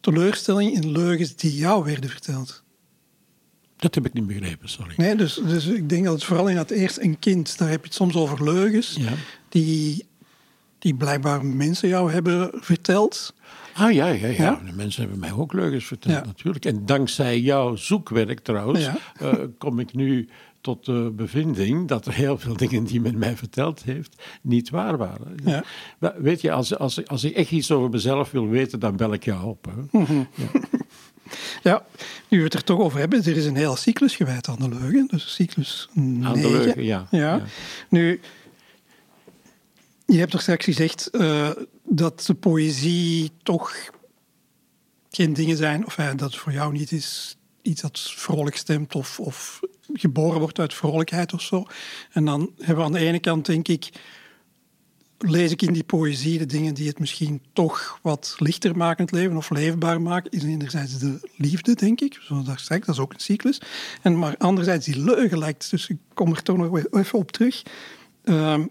teleurstelling 0.00 0.72
in 0.72 0.90
leugens 0.90 1.36
die 1.36 1.56
jou 1.56 1.84
werden 1.84 2.10
verteld. 2.10 2.62
Dat 3.76 3.94
heb 3.94 4.06
ik 4.06 4.12
niet 4.12 4.26
begrepen, 4.26 4.68
sorry. 4.68 4.94
Nee, 4.96 5.16
dus, 5.16 5.34
dus 5.34 5.66
ik 5.66 5.88
denk 5.88 6.04
dat 6.04 6.14
het 6.14 6.24
vooral 6.24 6.48
in 6.48 6.56
het 6.56 6.70
eerst 6.70 6.98
een 6.98 7.18
kind, 7.18 7.58
daar 7.58 7.68
heb 7.68 7.80
je 7.80 7.86
het 7.86 7.94
soms 7.94 8.14
over 8.14 8.44
leugens, 8.44 8.96
ja. 8.98 9.12
die, 9.48 10.06
die 10.84 10.94
blijkbaar 10.94 11.46
mensen 11.46 11.88
jou 11.88 12.12
hebben 12.12 12.50
verteld. 12.54 13.34
Ah 13.74 13.92
ja, 13.92 14.06
ja, 14.06 14.26
ja, 14.26 14.60
De 14.66 14.72
mensen 14.72 15.00
hebben 15.02 15.18
mij 15.18 15.32
ook 15.32 15.52
leugens 15.52 15.84
verteld, 15.84 16.26
natuurlijk. 16.26 16.64
En 16.64 16.86
dankzij 16.86 17.40
jouw 17.40 17.76
zoekwerk 17.76 18.40
trouwens, 18.40 18.88
uh, 19.22 19.32
kom 19.58 19.78
ik 19.78 19.94
nu 19.94 20.28
tot 20.60 20.84
de 20.84 21.12
bevinding 21.16 21.88
dat 21.88 22.06
er 22.06 22.12
heel 22.12 22.38
veel 22.38 22.56
dingen 22.56 22.84
die 22.84 23.00
men 23.00 23.18
mij 23.18 23.36
verteld 23.36 23.82
heeft 23.82 24.22
niet 24.42 24.70
waar 24.70 24.96
waren. 24.96 25.34
Ja. 25.44 25.64
Weet 26.16 26.40
je, 26.40 26.52
als, 26.52 26.78
als, 26.78 27.06
als 27.06 27.24
ik 27.24 27.36
echt 27.36 27.50
iets 27.50 27.70
over 27.70 27.90
mezelf 27.90 28.30
wil 28.30 28.48
weten, 28.48 28.80
dan 28.80 28.96
bel 28.96 29.12
ik 29.12 29.24
jou 29.24 29.44
op. 29.44 29.64
Hè. 29.64 29.98
Mhm. 29.98 30.22
Ja. 30.34 30.60
Ja, 31.62 31.84
nu 32.28 32.38
we 32.38 32.44
het 32.44 32.54
er 32.54 32.64
toch 32.64 32.78
over 32.78 32.98
hebben, 32.98 33.24
er 33.24 33.36
is 33.36 33.46
een 33.46 33.56
hele 33.56 33.76
cyclus 33.76 34.16
gewijd 34.16 34.48
aan 34.48 34.58
de 34.58 34.68
leugen. 34.68 35.06
Dus 35.10 35.34
cyclus 35.34 35.88
9. 35.92 36.26
Aan 36.26 36.40
de 36.40 36.50
leugen, 36.50 36.84
ja. 36.84 37.06
ja. 37.10 37.42
Nu, 37.88 38.20
je 40.06 40.18
hebt 40.18 40.30
toch 40.30 40.42
straks 40.42 40.64
gezegd 40.64 41.08
uh, 41.12 41.50
dat 41.84 42.24
de 42.26 42.34
poëzie 42.34 43.30
toch 43.42 43.90
geen 45.10 45.32
dingen 45.32 45.56
zijn, 45.56 45.86
of 45.86 45.98
uh, 45.98 46.10
dat 46.16 46.36
voor 46.36 46.52
jou 46.52 46.72
niet 46.72 46.92
is 46.92 47.36
iets 47.62 47.80
dat 47.80 48.00
vrolijk 48.00 48.56
stemt 48.56 48.94
of, 48.94 49.20
of 49.20 49.60
geboren 49.92 50.40
wordt 50.40 50.58
uit 50.58 50.74
vrolijkheid 50.74 51.32
of 51.32 51.40
zo. 51.40 51.66
En 52.12 52.24
dan 52.24 52.52
hebben 52.58 52.76
we 52.76 52.82
aan 52.82 52.92
de 52.92 53.06
ene 53.06 53.20
kant, 53.20 53.46
denk 53.46 53.68
ik, 53.68 53.88
lees 55.18 55.50
ik 55.50 55.62
in 55.62 55.72
die 55.72 55.84
poëzie 55.84 56.38
de 56.38 56.46
dingen 56.46 56.74
die 56.74 56.88
het 56.88 56.98
misschien 56.98 57.42
toch 57.52 57.98
wat 58.02 58.34
lichter 58.38 58.76
maken 58.76 59.04
het 59.04 59.14
leven 59.14 59.36
of 59.36 59.50
leefbaar 59.50 60.00
maken. 60.00 60.30
Is 60.30 60.42
enerzijds 60.42 60.98
de 60.98 61.30
liefde, 61.36 61.74
denk 61.74 62.00
ik. 62.00 62.18
Zoals 62.20 62.46
daar 62.46 62.60
zei, 62.60 62.80
dat 62.80 62.88
is 62.88 63.00
ook 63.00 63.12
een 63.12 63.20
cyclus. 63.20 63.60
En 64.02 64.18
maar 64.18 64.36
anderzijds 64.36 64.86
die 64.86 65.04
leugen 65.04 65.38
lijkt, 65.38 65.70
dus 65.70 65.88
ik 65.88 65.98
kom 66.14 66.30
er 66.30 66.42
toch 66.42 66.56
nog 66.56 66.78
even 66.90 67.18
op 67.18 67.32
terug. 67.32 67.62
Ehm, 68.24 68.66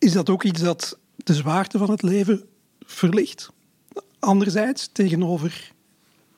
is 0.00 0.12
dat 0.12 0.30
ook 0.30 0.42
iets 0.42 0.60
dat 0.60 0.98
de 1.16 1.34
zwaarte 1.34 1.78
van 1.78 1.90
het 1.90 2.02
leven 2.02 2.44
verlicht? 2.80 3.50
Anderzijds 4.18 4.88
tegenover. 4.92 5.72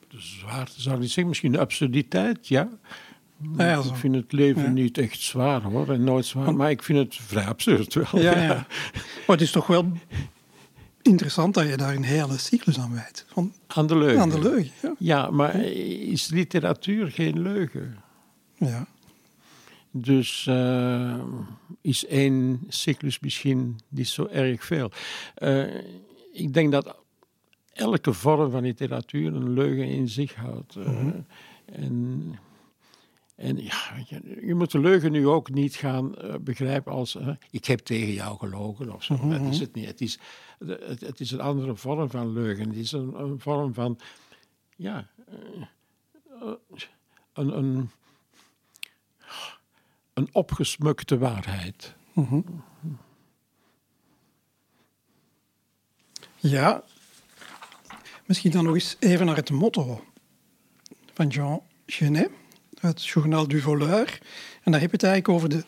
De 0.09 0.21
zwaarte 0.21 0.81
zou 0.81 0.95
ik 0.95 1.01
niet 1.01 1.11
zeggen, 1.11 1.29
misschien 1.29 1.53
de 1.53 1.59
absurditeit, 1.59 2.49
ja. 2.49 2.69
Ja, 3.57 3.79
ik 3.79 3.95
vind 3.95 4.15
het 4.15 4.33
leven 4.33 4.73
niet 4.73 4.99
echt 4.99 5.21
zwaar 5.21 5.63
hoor, 5.63 5.91
en 5.91 6.05
nooit 6.05 6.27
zwaar, 6.27 6.55
maar 6.55 6.71
ik 6.71 6.83
vind 6.83 6.99
het 6.99 7.17
vrij 7.27 7.47
absurd 7.47 7.95
wel. 7.95 8.07
Ja, 8.13 8.43
ja. 8.43 8.67
Maar 9.27 9.37
het 9.37 9.41
is 9.41 9.51
toch 9.51 9.67
wel 9.67 9.93
interessant 11.03 11.55
dat 11.55 11.69
je 11.69 11.77
daar 11.77 11.95
een 11.95 12.05
hele 12.05 12.39
cyclus 12.39 12.79
aan 12.79 12.95
wijdt. 12.95 13.25
Van, 13.29 13.53
aan 13.67 13.87
de 13.87 13.97
leugen. 13.97 14.21
Aan 14.21 14.31
de 14.31 14.41
leugen, 14.41 14.71
ja. 14.83 14.95
Ja, 14.99 15.31
maar 15.31 15.55
is 15.55 16.29
literatuur 16.29 17.11
geen 17.11 17.43
leugen? 17.43 17.97
Ja. 18.59 18.87
Dus 19.93 20.47
uh, 20.49 21.25
is 21.81 22.07
één 22.07 22.61
cyclus 22.69 23.21
misschien 23.21 23.79
niet 23.89 24.09
zo 24.09 24.27
erg 24.27 24.65
veel. 24.65 24.91
Uh, 25.39 25.75
ik 26.33 26.53
denk 26.53 26.73
dat 26.73 26.97
elke 27.73 28.13
vorm 28.13 28.51
van 28.51 28.63
literatuur 28.63 29.35
een 29.35 29.53
leugen 29.53 29.87
in 29.87 30.09
zich 30.09 30.35
houdt. 30.35 30.77
Uh, 30.77 30.87
mm 30.87 30.95
-hmm. 30.95 31.27
En 31.67 32.39
en 33.37 33.63
ja, 33.63 33.81
je, 34.07 34.47
je, 34.47 34.55
moet 34.55 34.71
de 34.71 34.79
leugen 34.79 35.13
nu 35.13 35.27
ook 35.29 35.51
niet 35.51 35.75
gaan 35.75 36.15
begrijpen 36.41 36.93
als 36.93 37.19
ik 37.51 37.65
heb 37.65 37.79
tegen 37.79 38.13
jou 38.13 38.39
gelogen 38.39 38.95
of 38.95 39.05
zo. 39.05 39.17
Mm 39.17 39.31
Dat 39.31 39.41
is 39.41 39.61
het 39.61 39.75
niet. 39.75 39.87
Het 39.87 40.01
is, 40.01 40.19
het, 40.59 41.01
het, 41.01 41.21
is 41.21 41.31
een 41.31 41.41
andere 41.41 41.77
vorm 41.77 42.11
van 42.11 42.33
leugen. 42.33 42.69
Het 42.69 42.77
is 42.77 42.93
een, 42.93 43.21
een 43.21 43.41
vorm 43.41 43.75
van, 43.75 43.99
ja, 44.77 45.11
een, 47.33 47.57
een, 47.59 47.91
een 50.15 50.29
opgesmukte 50.33 51.19
waarheid. 51.19 51.95
Mm 52.13 52.25
-hmm. 52.25 52.65
Ja, 56.37 56.83
misschien 58.27 58.51
dan 58.51 58.65
nog 58.65 58.75
eens 58.75 58.97
even 58.99 59.27
naar 59.27 59.37
het 59.37 59.51
motto 59.51 60.05
van 61.13 61.29
Jean 61.29 61.61
Genet 61.87 62.31
het 62.83 63.05
Journal 63.05 63.49
du 63.49 63.61
Voleur. 63.61 64.19
En 64.63 64.73
daar 64.73 64.81
heb 64.81 64.91
je 64.91 64.97
het 64.97 65.05
eigenlijk 65.05 65.35
over 65.35 65.49
de, 65.49 65.65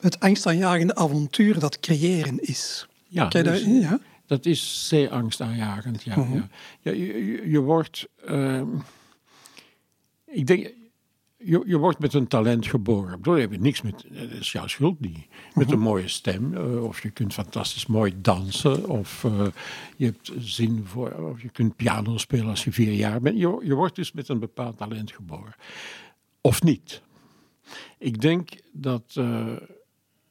het 0.00 0.20
angstaanjagende 0.20 0.94
avontuur 0.94 1.58
dat 1.58 1.80
creëren 1.80 2.38
is. 2.40 2.86
Ja, 3.08 3.28
dus, 3.28 3.64
ja? 3.64 4.00
dat 4.26 4.46
is 4.46 4.88
zeer 4.88 5.10
angstaanjagend. 5.10 6.02
Ja, 6.02 6.16
mhm. 6.16 6.34
ja. 6.34 6.48
ja 6.80 6.92
je, 6.92 7.50
je, 7.50 7.60
wordt, 7.60 8.08
uh, 8.28 8.62
ik 10.26 10.46
denk, 10.46 10.70
je, 11.44 11.62
je 11.66 11.76
wordt 11.76 11.98
met 11.98 12.14
een 12.14 12.26
talent 12.26 12.66
geboren. 12.66 13.22
Daar 13.22 13.36
heb 13.38 13.52
je 13.52 13.60
niks 13.60 13.82
met, 13.82 14.04
dat 14.08 14.30
is 14.30 14.52
jouw 14.52 14.66
schuld 14.66 15.00
niet. 15.00 15.26
Met 15.54 15.66
mhm. 15.66 15.74
een 15.74 15.82
mooie 15.82 16.08
stem, 16.08 16.54
uh, 16.54 16.84
of 16.84 17.02
je 17.02 17.10
kunt 17.10 17.32
fantastisch 17.32 17.86
mooi 17.86 18.14
dansen, 18.20 18.88
of 18.88 19.24
uh, 19.24 19.46
je 19.96 20.04
hebt 20.04 20.32
zin 20.38 20.82
voor, 20.84 21.12
of 21.12 21.42
je 21.42 21.48
kunt 21.48 21.76
piano 21.76 22.18
spelen 22.18 22.46
als 22.46 22.64
je 22.64 22.72
vier 22.72 22.92
jaar 22.92 23.20
bent. 23.20 23.38
Je, 23.38 23.60
je 23.62 23.74
wordt 23.74 23.96
dus 23.96 24.12
met 24.12 24.28
een 24.28 24.38
bepaald 24.38 24.76
talent 24.76 25.12
geboren 25.12 25.54
of 26.40 26.62
niet. 26.62 27.02
Ik 27.98 28.20
denk 28.20 28.50
dat 28.72 29.14
uh, 29.18 29.56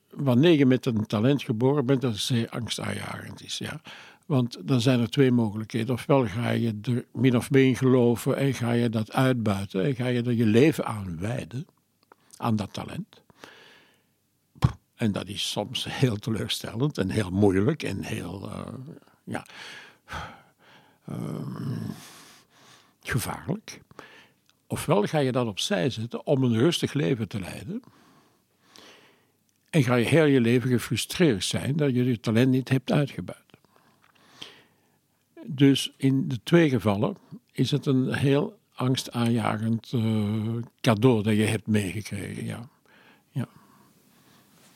wanneer 0.09 0.57
je 0.57 0.65
met 0.65 0.85
een 0.85 1.05
talent 1.05 1.43
geboren 1.43 1.85
bent, 1.85 2.01
dat 2.01 2.11
het 2.11 2.21
zeer 2.21 2.49
angstaanjagend 2.49 3.43
is. 3.43 3.57
Ja? 3.57 3.81
Want 4.29 4.57
dan 4.67 4.81
zijn 4.81 4.99
er 4.99 5.09
twee 5.09 5.31
mogelijkheden. 5.31 5.93
Ofwel 5.93 6.27
ga 6.27 6.49
je 6.49 6.79
er 6.81 7.05
min 7.13 7.37
of 7.37 7.51
meer 7.51 7.67
in 7.67 7.75
geloven 7.75 8.37
en 8.37 8.53
ga 8.53 8.71
je 8.71 8.89
dat 8.89 9.11
uitbuiten 9.11 9.83
en 9.83 9.95
ga 9.95 10.07
je 10.07 10.23
er 10.23 10.33
je 10.33 10.45
leven 10.45 10.85
aan 10.85 11.19
wijden, 11.19 11.67
aan 12.37 12.55
dat 12.55 12.73
talent. 12.73 13.21
En 14.95 15.11
dat 15.11 15.27
is 15.27 15.49
soms 15.49 15.85
heel 15.89 16.15
teleurstellend 16.15 16.97
en 16.97 17.09
heel 17.09 17.29
moeilijk 17.29 17.83
en 17.83 18.03
heel, 18.03 18.49
uh, 18.49 18.65
ja, 19.23 19.45
um, 21.09 21.77
gevaarlijk. 23.03 23.81
Ofwel 24.67 25.03
ga 25.03 25.19
je 25.19 25.31
dat 25.31 25.47
opzij 25.47 25.89
zetten 25.89 26.25
om 26.25 26.43
een 26.43 26.57
rustig 26.57 26.93
leven 26.93 27.27
te 27.27 27.39
leiden. 27.39 27.81
En 29.69 29.83
ga 29.83 29.95
je 29.95 30.05
heel 30.05 30.25
je 30.25 30.41
leven 30.41 30.69
gefrustreerd 30.69 31.43
zijn 31.43 31.75
dat 31.75 31.93
je 31.93 32.03
je 32.03 32.19
talent 32.19 32.49
niet 32.49 32.69
hebt 32.69 32.91
uitgebuit. 32.91 33.48
Dus 35.45 35.93
in 35.97 36.27
de 36.27 36.39
twee 36.43 36.69
gevallen 36.69 37.17
is 37.51 37.71
het 37.71 37.85
een 37.85 38.13
heel 38.13 38.59
angstaanjagend 38.73 39.91
uh, 39.95 40.63
cadeau 40.81 41.23
dat 41.23 41.35
je 41.35 41.43
hebt 41.43 41.67
meegekregen. 41.67 42.45
Ja. 42.45 42.69
ja. 43.31 43.47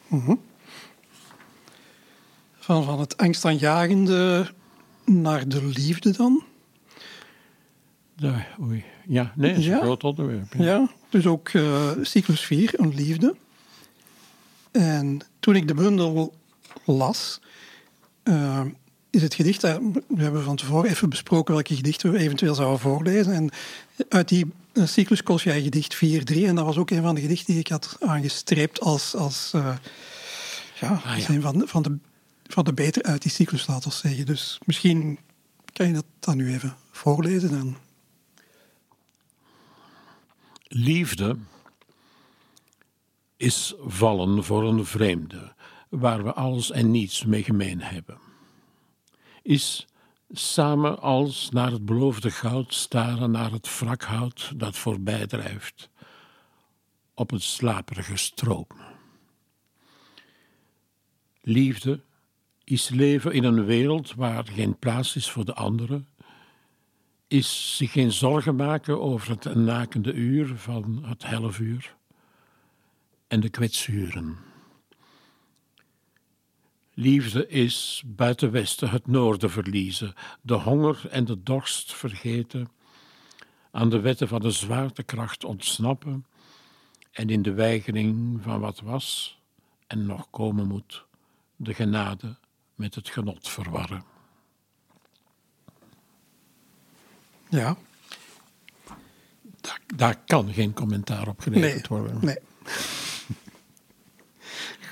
Mm 0.08 0.39
van, 2.63 2.84
van 2.84 3.00
het 3.00 3.17
angstaanjagende 3.17 4.51
naar 5.05 5.48
de 5.48 5.63
liefde 5.63 6.12
dan? 6.12 6.43
Ja, 8.15 8.46
oei. 8.62 8.84
Ja, 9.08 9.34
nee, 9.36 9.50
dat 9.50 9.60
is 9.60 9.67
een 9.67 9.82
groot 9.82 10.03
onderwerp. 10.03 10.53
Ja, 10.53 10.89
dus 11.10 11.25
ook 11.25 11.53
uh, 11.53 11.91
cyclus 12.01 12.41
4, 12.41 12.79
een 12.79 12.96
liefde. 12.96 13.36
En 14.72 15.20
toen 15.39 15.55
ik 15.55 15.67
de 15.67 15.74
bundel 15.74 16.34
las, 16.86 17.41
uh, 18.24 18.62
is 19.13 19.22
het 19.22 19.34
gedicht, 19.34 19.63
uh, 19.63 19.75
we 20.08 20.24
hebben 20.24 20.43
van 20.43 20.55
tevoren 20.55 20.89
even 20.89 21.10
besproken 21.10 21.53
welke 21.53 21.75
gedichten 21.75 22.12
we 22.12 22.17
eventueel 22.17 22.55
zouden 22.55 22.79
voorlezen. 22.79 23.34
En 23.34 23.50
uit 24.10 24.27
die 24.27 24.51
cyclus 24.74 25.24
koos 25.24 25.43
jij 25.43 25.62
gedicht 25.62 25.96
4-3 25.96 26.00
en 26.00 26.55
dat 26.55 26.65
was 26.65 26.77
ook 26.77 26.89
een 26.89 27.01
van 27.01 27.15
de 27.15 27.22
gedichten 27.22 27.53
die 27.53 27.60
ik 27.60 27.67
had 27.67 27.98
aangestreept 28.00 28.79
als, 28.79 29.15
als 29.15 29.50
ja, 29.51 31.01
ah, 31.05 31.17
ja. 31.17 31.29
een 31.29 31.41
van, 31.41 31.63
van, 31.65 31.82
de, 31.82 31.98
van 32.48 32.63
de 32.63 32.74
beter 32.74 33.03
uit 33.03 33.22
die 33.22 33.32
cyclus, 33.32 33.67
laten 33.67 33.89
we 33.89 33.96
zeggen. 33.96 34.25
Dus 34.25 34.60
misschien 34.65 35.20
kan 35.74 35.88
je 35.88 35.93
dat 35.93 36.05
dan 36.20 36.38
nu 36.38 36.53
even 36.53 36.75
voorlezen 36.91 37.50
dan 37.50 37.77
Liefde 40.75 41.38
is 43.38 43.74
vallen 43.77 44.43
voor 44.43 44.63
een 44.63 44.86
vreemde, 44.86 45.53
waar 45.89 46.24
we 46.24 46.34
alles 46.34 46.72
en 46.72 46.91
niets 46.91 47.25
mee 47.25 47.43
gemeen 47.43 47.82
hebben. 47.82 48.17
Is 49.43 49.88
samen 50.31 51.00
als 51.00 51.50
naar 51.50 51.71
het 51.71 51.85
beloofde 51.85 52.31
goud 52.31 52.73
staren 52.73 53.31
naar 53.31 53.51
het 53.51 53.79
wrakhout 53.79 54.51
dat 54.55 54.77
voorbij 54.77 55.27
drijft 55.27 55.89
op 57.13 57.29
het 57.29 57.41
slaperige 57.41 58.17
stroom. 58.17 58.67
Liefde 61.41 62.00
is 62.63 62.89
leven 62.89 63.31
in 63.31 63.43
een 63.43 63.65
wereld 63.65 64.13
waar 64.15 64.47
geen 64.47 64.79
plaats 64.79 65.15
is 65.15 65.31
voor 65.31 65.45
de 65.45 65.53
anderen, 65.53 66.07
is 67.27 67.77
zich 67.77 67.91
geen 67.91 68.12
zorgen 68.12 68.55
maken 68.55 69.01
over 69.01 69.29
het 69.29 69.55
nakende 69.55 70.13
uur 70.13 70.55
van 70.55 71.03
het 71.05 71.25
helfuur 71.25 71.95
en 73.27 73.39
de 73.39 73.50
kwetsuren. 73.50 74.38
Liefde 76.93 77.47
is 77.47 78.03
buiten 78.05 78.51
Westen 78.51 78.89
het 78.89 79.07
noorden 79.07 79.51
verliezen, 79.51 80.13
de 80.41 80.53
honger 80.53 81.07
en 81.09 81.25
de 81.25 81.43
dorst 81.43 81.93
vergeten, 81.93 82.71
aan 83.71 83.89
de 83.89 84.00
wetten 84.00 84.27
van 84.27 84.41
de 84.41 84.51
zwaartekracht 84.51 85.43
ontsnappen 85.43 86.25
en 87.12 87.29
in 87.29 87.41
de 87.41 87.53
weigering 87.53 88.39
van 88.43 88.59
wat 88.59 88.79
was 88.79 89.39
en 89.88 90.05
nog 90.05 90.29
komen 90.29 90.67
moet, 90.67 91.05
de 91.55 91.73
genade 91.73 92.35
met 92.75 92.95
het 92.95 93.09
genot 93.09 93.50
verwarren. 93.50 94.03
Ja. 97.50 97.77
Daar, 99.62 99.79
daar 99.95 100.17
kan 100.25 100.53
geen 100.53 100.73
commentaar 100.73 101.27
op 101.27 101.39
geleverd 101.39 101.89
nee, 101.89 102.00
worden. 102.00 102.25
Nee. 102.25 102.38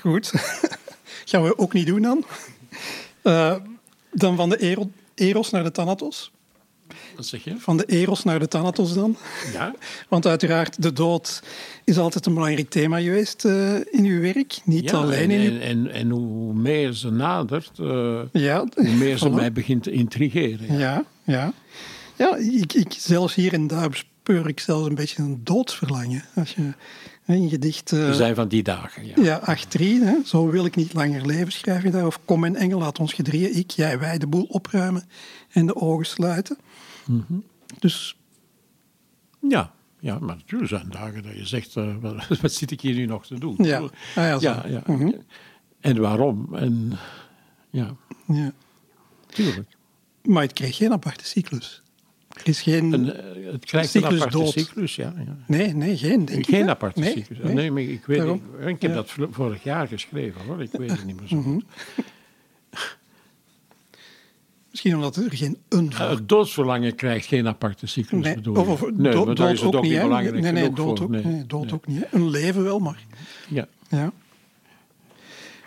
Goed. 0.00 0.32
Gaan 1.24 1.42
we 1.42 1.58
ook 1.58 1.72
niet 1.72 1.86
doen 1.86 2.02
dan. 2.02 2.24
Uh, 3.22 3.56
dan 4.12 4.36
van 4.36 4.48
de 4.48 4.58
ero 4.58 4.90
Eros 5.14 5.50
naar 5.50 5.62
de 5.62 5.70
Thanatos. 5.70 6.32
Wat 7.16 7.26
zeg 7.26 7.44
je? 7.44 7.54
Van 7.58 7.76
de 7.76 7.84
Eros 7.84 8.24
naar 8.24 8.38
de 8.38 8.48
Thanatos 8.48 8.94
dan. 8.94 9.16
Ja. 9.52 9.74
Want 10.08 10.26
uiteraard, 10.26 10.82
de 10.82 10.92
dood 10.92 11.42
is 11.84 11.98
altijd 11.98 12.26
een 12.26 12.34
belangrijk 12.34 12.70
thema 12.70 13.00
geweest 13.00 13.44
uh, 13.44 13.74
in 13.74 14.04
uw 14.04 14.20
werk. 14.20 14.60
Niet 14.64 14.90
ja, 14.90 14.96
alleen 14.96 15.30
en, 15.30 15.40
in 15.40 15.52
uw... 15.52 15.60
en, 15.60 15.68
en, 15.68 15.90
en 15.90 16.10
hoe 16.10 16.54
meer 16.54 16.92
ze 16.92 17.10
nadert, 17.10 17.70
uh, 17.80 18.20
ja, 18.32 18.66
hoe 18.74 18.94
meer 18.94 19.18
ze 19.18 19.30
voilà. 19.30 19.34
mij 19.34 19.52
begint 19.52 19.82
te 19.82 19.90
intrigeren. 19.90 20.78
Ja, 20.78 21.04
ja. 21.24 21.52
Ja, 22.16 22.36
ik, 22.36 22.72
ik, 22.72 22.92
zelfs 22.98 23.34
hier 23.34 23.52
in 23.52 23.66
Duits 23.66 24.04
speur 24.22 24.48
ik 24.48 24.60
zelfs 24.60 24.86
een 24.86 24.94
beetje 24.94 25.22
een 25.22 25.40
doodsverlangen. 25.44 26.24
Als 26.34 26.54
je 26.54 26.72
een 27.26 27.48
gedicht... 27.48 27.92
Uh, 27.92 28.06
We 28.06 28.14
zijn 28.14 28.34
van 28.34 28.48
die 28.48 28.62
dagen, 28.62 29.06
ja. 29.06 29.14
Ja, 29.22 29.40
8-3, 29.40 29.80
hè, 29.80 30.16
zo 30.24 30.50
wil 30.50 30.64
ik 30.64 30.76
niet 30.76 30.94
langer 30.94 31.26
leven, 31.26 31.52
schrijf 31.52 31.82
je 31.82 31.90
daar. 31.90 32.06
Of 32.06 32.20
kom 32.24 32.40
mijn 32.40 32.56
engel, 32.56 32.78
laat 32.78 32.98
ons 32.98 33.12
gedrieën, 33.12 33.56
ik, 33.56 33.70
jij, 33.70 33.98
wij, 33.98 34.18
de 34.18 34.26
boel 34.26 34.46
opruimen 34.48 35.08
en 35.50 35.66
de 35.66 35.76
ogen 35.76 36.06
sluiten. 36.06 36.58
Mm 37.06 37.24
-hmm. 37.26 37.44
Dus... 37.78 38.16
Ja, 39.48 39.72
ja, 40.02 40.18
maar 40.18 40.36
natuurlijk 40.36 40.70
zijn 40.70 40.88
dagen 40.88 41.22
dat 41.22 41.36
je 41.36 41.46
zegt, 41.46 41.76
uh, 41.76 41.96
wat, 42.00 42.26
wat, 42.40 42.52
zit 42.52 42.70
ik 42.70 42.80
hier 42.80 42.94
nu 42.94 43.06
nog 43.06 43.26
te 43.26 43.38
doen? 43.38 43.54
Ja, 43.58 43.78
ah, 43.78 43.90
ja, 44.14 44.38
ja, 44.40 44.64
ja. 44.66 44.82
Mm 44.86 44.96
-hmm. 44.96 45.14
En 45.80 46.00
waarom? 46.00 46.54
En 46.54 46.92
ja, 47.70 47.94
ja. 48.26 48.52
tuurlijk. 49.26 49.76
Maar 50.22 50.42
het 50.42 50.52
kreeg 50.52 50.76
geen 50.76 50.92
aparte 50.92 51.24
cyclus. 51.24 51.81
Er 52.32 52.48
is 52.48 52.62
geen 52.62 52.92
een, 52.92 53.04
uh, 53.06 53.52
het 53.52 53.64
krijgt 53.64 53.94
een 53.94 54.04
aparte 54.04 54.28
dood. 54.38 54.48
cyclus, 54.48 54.96
ja, 54.96 55.14
ja. 55.26 55.36
Nee, 55.46 55.74
nee, 55.74 55.96
geen, 55.96 56.24
denk 56.24 56.46
Geen 56.46 56.62
ik, 56.62 56.68
aparte 56.68 57.00
nee, 57.00 57.12
cyclus. 57.12 57.38
Nee, 57.38 57.54
nee, 57.54 57.70
maar 57.70 57.82
ik 57.82 58.06
weet 58.06 58.18
Daarom. 58.18 58.42
niet. 58.58 58.68
Ik 58.68 58.82
heb 58.82 58.90
ja. 58.90 58.96
dat 58.96 59.10
vorig 59.30 59.62
jaar 59.62 59.88
geschreven, 59.88 60.40
hoor. 60.46 60.62
Ik 60.62 60.70
weet 60.72 60.90
het 60.90 61.04
niet 61.04 61.20
meer 61.20 61.28
zo 61.28 61.36
Mhm. 61.42 61.50
goed. 61.52 61.64
Misschien 64.70 64.94
omdat 64.94 65.16
er 65.16 65.36
geen 65.36 65.58
een 65.68 65.90
Uh, 65.92 66.10
het 66.10 66.28
doodsverlangen 66.28 66.94
krijgt 66.94 67.26
geen 67.26 67.46
aparte 67.48 67.86
cyclus, 67.86 68.24
nee, 68.24 68.34
bedoel 68.34 68.54
of, 68.56 68.90
nee, 68.90 69.12
dood, 69.12 69.38
is 69.40 69.62
ook, 69.62 69.74
ook 69.74 69.82
niet. 69.82 70.00
belangrijk 70.00 70.40
nee, 70.40 70.52
nee, 70.52 70.72
dood, 70.72 70.98
voor. 70.98 71.06
ook, 71.06 71.22
Nee. 71.22 71.46
dood 71.46 71.72
ook 71.72 71.86
niet. 71.86 72.04
Een 72.10 72.30
leven 72.30 72.62
wel, 72.64 72.78
maar... 72.78 73.04
Ja. 73.48 73.68
Ja. 73.88 74.12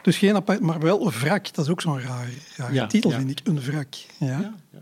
Dus 0.02 0.18
geen 0.18 0.36
apart, 0.36 0.60
maar 0.60 0.80
wel 0.80 1.06
een 1.06 1.12
wrak. 1.12 1.54
Dat 1.54 1.66
is 1.66 1.72
ook 1.72 1.82
zo'n 1.82 2.00
raar, 2.02 2.30
raar 2.56 2.74
Ja, 2.74 2.88
titel, 2.88 3.10
ja. 3.12 3.18
vind 3.18 3.30
ik. 3.30 3.40
Een 3.44 3.62
wrak. 3.62 3.94
Ja. 4.20 4.28
Ja, 4.28 4.54
ja. 4.72 4.80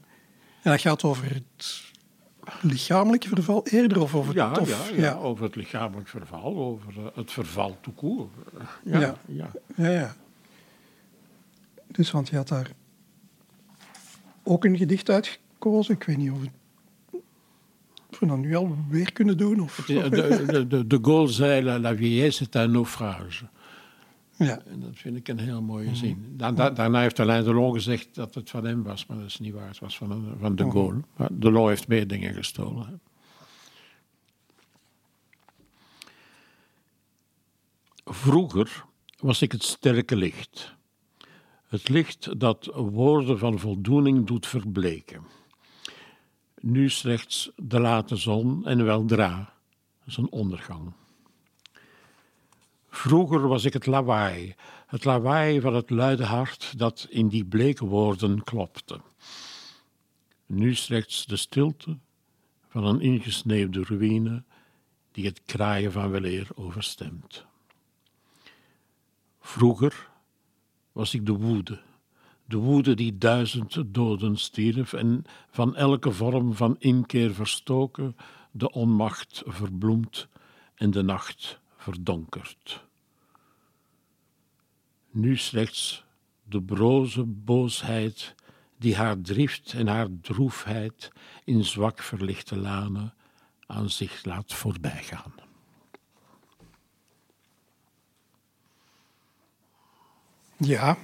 En 0.63 0.71
dat 0.71 0.81
gaat 0.81 1.03
over 1.03 1.33
het 1.33 1.81
lichamelijke 2.61 3.27
verval 3.27 3.67
eerder, 3.67 4.01
of 4.01 4.15
over 4.15 4.35
Ja, 4.35 4.49
het... 4.49 4.59
Of, 4.59 4.89
ja, 4.89 4.95
ja, 4.95 5.13
over 5.13 5.43
het 5.43 5.55
lichamelijk 5.55 6.07
verval, 6.07 6.57
over 6.57 6.93
eh, 6.97 7.05
het 7.15 7.31
verval 7.31 7.77
court. 7.95 8.29
Ja, 8.83 8.99
Ja. 8.99 9.17
ja. 9.25 9.51
Ja, 9.75 9.89
ja. 9.89 10.15
Dus, 11.87 12.11
want 12.11 12.29
je 12.29 12.35
had 12.35 12.47
daar 12.47 12.71
ook 14.43 14.65
een 14.65 14.77
gedicht 14.77 15.09
uitgekozen. 15.09 15.93
Ik 15.93 16.03
weet 16.03 16.17
niet 16.17 16.31
of, 16.31 16.41
het, 16.41 16.51
of 18.09 18.19
we 18.19 18.25
dat 18.25 18.37
nu 18.37 18.55
al 18.55 18.77
weer 18.89 19.13
kunnen 19.13 19.37
doen. 19.37 19.59
Of, 19.59 19.83
de, 19.87 20.67
de, 20.67 20.87
de 20.87 20.99
Gaulle 21.01 21.27
zei, 21.27 21.63
la, 21.63 21.79
la 21.79 21.95
vieillesse 21.95 22.43
est 22.43 22.55
un 22.55 22.71
naufrage. 22.71 23.45
Ja. 24.37 24.61
En 24.65 24.79
dat 24.79 24.89
vind 24.93 25.15
ik 25.17 25.27
een 25.27 25.39
heel 25.39 25.61
mooie 25.61 25.85
Mhm. 25.85 25.95
zin. 25.95 26.33
Da, 26.37 26.51
da- 26.51 26.69
daarna 26.69 27.01
heeft 27.01 27.19
Alain 27.19 27.43
Delon 27.43 27.73
gezegd 27.73 28.15
dat 28.15 28.35
het 28.35 28.49
van 28.49 28.65
hem 28.65 28.83
was, 28.83 29.05
maar 29.05 29.17
dat 29.17 29.25
is 29.25 29.39
niet 29.39 29.53
waar. 29.53 29.67
Het 29.67 29.79
was 29.79 29.97
van, 29.97 30.11
een- 30.11 30.35
van 30.39 30.55
de 30.55 30.63
Mhm. 30.63 30.71
Gaulle. 30.71 31.01
Maar 31.15 31.29
Delon 31.31 31.67
heeft 31.67 31.87
meer 31.87 32.07
dingen 32.07 32.33
gestolen. 32.33 32.85
hè. 32.87 32.93
Vroeger 38.05 38.85
was 39.19 39.41
ik 39.41 39.51
het 39.51 39.63
sterke 39.63 40.15
licht. 40.15 40.75
Het 41.67 41.89
licht 41.89 42.39
dat 42.39 42.65
woorden 42.75 43.39
van 43.39 43.59
voldoening 43.59 44.27
doet 44.27 44.47
verbleken. 44.47 45.23
Nu 46.59 46.89
slechts 46.89 47.51
de 47.55 47.79
late 47.79 48.15
zon 48.15 48.65
en 48.65 48.83
weldra 48.85 49.53
zijn 50.05 50.31
ondergang. 50.31 50.91
Vroeger 52.95 53.47
was 53.47 53.65
ik 53.65 53.73
het 53.73 53.85
lawaai, 53.85 54.55
het 54.87 55.05
lawaai 55.05 55.61
van 55.61 55.75
het 55.75 55.89
luide 55.89 56.25
hart 56.25 56.77
dat 56.77 57.07
in 57.09 57.27
die 57.27 57.45
bleke 57.45 57.85
woorden 57.85 58.43
klopte. 58.43 59.01
Nu 60.45 60.75
slechts 60.75 61.25
de 61.25 61.35
stilte 61.35 61.97
van 62.69 62.85
een 62.85 63.01
ingesneeuwde 63.01 63.83
ruïne 63.83 64.43
die 65.11 65.25
het 65.25 65.41
kraaien 65.45 65.91
van 65.91 66.11
weleer 66.11 66.47
overstemt. 66.55 67.45
Vroeger 69.39 70.09
was 70.91 71.13
ik 71.13 71.25
de 71.25 71.33
woede, 71.33 71.81
de 72.45 72.57
woede 72.57 72.93
die 72.93 73.17
duizend 73.17 73.93
doden 73.93 74.37
stierf 74.37 74.93
en 74.93 75.23
van 75.51 75.75
elke 75.75 76.11
vorm 76.11 76.53
van 76.53 76.75
inkeer 76.79 77.33
verstoken, 77.33 78.15
de 78.51 78.71
onmacht 78.71 79.41
verbloemt 79.45 80.27
en 80.75 80.91
de 80.91 81.03
nacht 81.03 81.61
verdonkert. 81.83 82.85
Nu 85.11 85.37
slechts 85.37 86.05
de 86.43 86.61
broze 86.61 87.23
boosheid 87.23 88.35
die 88.77 88.95
haar 88.95 89.21
drift 89.21 89.73
en 89.73 89.87
haar 89.87 90.07
droefheid 90.21 91.11
in 91.43 91.63
zwak 91.63 92.01
verlichte 92.01 92.57
lanen 92.57 93.13
aan 93.65 93.89
zich 93.89 94.25
laat 94.25 94.53
voorbijgaan. 94.53 95.33
Ja, 100.57 100.97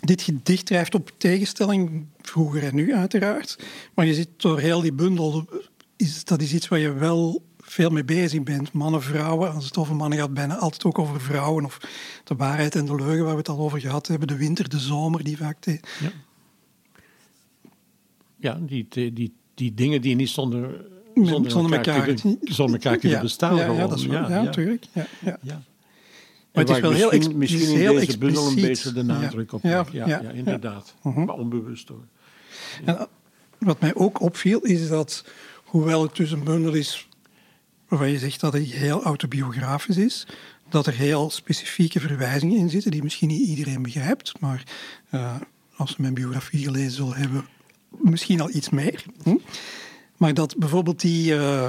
dit 0.00 0.22
gedicht 0.22 0.66
drijft 0.66 0.94
op 0.94 1.10
tegenstelling, 1.16 2.06
vroeger 2.20 2.62
en 2.62 2.74
nu 2.74 2.94
uiteraard. 2.94 3.58
Maar 3.94 4.06
je 4.06 4.14
ziet 4.14 4.42
door 4.42 4.58
heel 4.58 4.80
die 4.80 4.92
bundel, 4.92 5.48
dat 6.24 6.40
is 6.40 6.54
iets 6.54 6.68
waar 6.68 6.78
je 6.78 6.92
wel 6.92 7.42
veel 7.74 7.90
mee 7.90 8.04
bezig 8.04 8.42
bent. 8.42 8.72
Mannen, 8.72 9.02
vrouwen, 9.02 9.52
als 9.54 9.64
het 9.64 9.76
over 9.76 9.96
mannen 9.96 10.18
gaat, 10.18 10.34
bijna 10.34 10.56
altijd 10.56 10.84
ook 10.84 10.98
over 10.98 11.20
vrouwen. 11.20 11.64
Of 11.64 11.78
de 12.24 12.34
waarheid 12.34 12.74
en 12.74 12.84
de 12.84 12.94
leugen, 12.94 13.24
waar 13.24 13.32
we 13.32 13.38
het 13.38 13.48
al 13.48 13.58
over 13.58 13.80
gehad 13.80 14.06
hebben. 14.06 14.28
De 14.28 14.36
winter, 14.36 14.68
de 14.68 14.78
zomer, 14.78 15.24
die 15.24 15.36
vaak... 15.36 15.64
Ja, 15.64 15.78
ja 18.36 18.58
die, 18.60 18.86
die, 18.88 19.12
die, 19.12 19.34
die 19.54 19.74
dingen 19.74 20.00
die 20.00 20.14
niet 20.14 20.28
zonder, 20.28 20.84
zonder, 21.14 21.50
zonder 21.50 21.76
elkaar, 21.76 22.14
zonder 22.40 22.74
elkaar 22.74 22.96
kunnen 22.98 23.18
ja, 23.18 23.24
bestaan. 23.24 23.56
ja, 23.56 23.72
ja, 23.72 23.86
dat 23.86 23.98
is 23.98 24.06
waar. 24.06 24.30
Ja, 24.30 24.42
natuurlijk. 24.42 24.84
Ja, 24.92 25.06
ja. 25.20 25.38
Ja. 25.42 25.62
Maar 26.52 26.64
het 26.64 26.74
is 26.74 26.80
wel 26.80 26.92
heel 26.92 27.10
misschien, 27.10 27.30
ex- 27.30 27.38
misschien 27.38 27.72
in 27.72 27.78
heel 27.78 27.94
deze 27.94 28.18
bundel 28.18 28.42
een 28.42 28.48
expliciet. 28.48 28.84
beetje 28.84 28.92
de 28.92 29.02
nadruk 29.02 29.52
op 29.52 29.62
Ja. 29.62 29.86
Ja, 29.92 30.20
inderdaad. 30.20 30.94
Mhm. 31.02 31.24
Maar 31.24 31.34
onbewust 31.34 31.88
hoor. 31.88 32.04
En 32.84 32.94
uh, 32.94 33.02
wat 33.58 33.80
mij 33.80 33.94
ook 33.94 34.20
opviel, 34.20 34.60
is 34.60 34.88
dat, 34.88 35.24
hoewel 35.64 36.02
het 36.02 36.16
dus 36.16 36.30
een 36.30 36.44
bundel 36.44 36.72
is 36.72 37.08
waarvan 37.98 38.12
je 38.12 38.18
zegt 38.18 38.40
dat 38.40 38.52
hij 38.52 38.62
heel 38.62 39.02
autobiografisch 39.02 39.96
is, 39.96 40.26
dat 40.68 40.86
er 40.86 40.94
heel 40.94 41.30
specifieke 41.30 42.00
verwijzingen 42.00 42.58
in 42.58 42.70
zitten 42.70 42.90
die 42.90 43.02
misschien 43.02 43.28
niet 43.28 43.48
iedereen 43.48 43.82
begrijpt, 43.82 44.32
maar 44.40 44.62
uh, 45.10 45.34
als 45.76 45.90
ze 45.90 46.00
mijn 46.00 46.14
biografie 46.14 46.64
gelezen 46.64 46.90
zullen 46.90 47.16
hebben, 47.16 47.46
misschien 47.90 48.40
al 48.40 48.50
iets 48.50 48.70
meer. 48.70 49.04
Hm? 49.22 49.36
Maar 50.16 50.34
dat 50.34 50.56
bijvoorbeeld 50.56 51.00
die, 51.00 51.34
uh, 51.34 51.66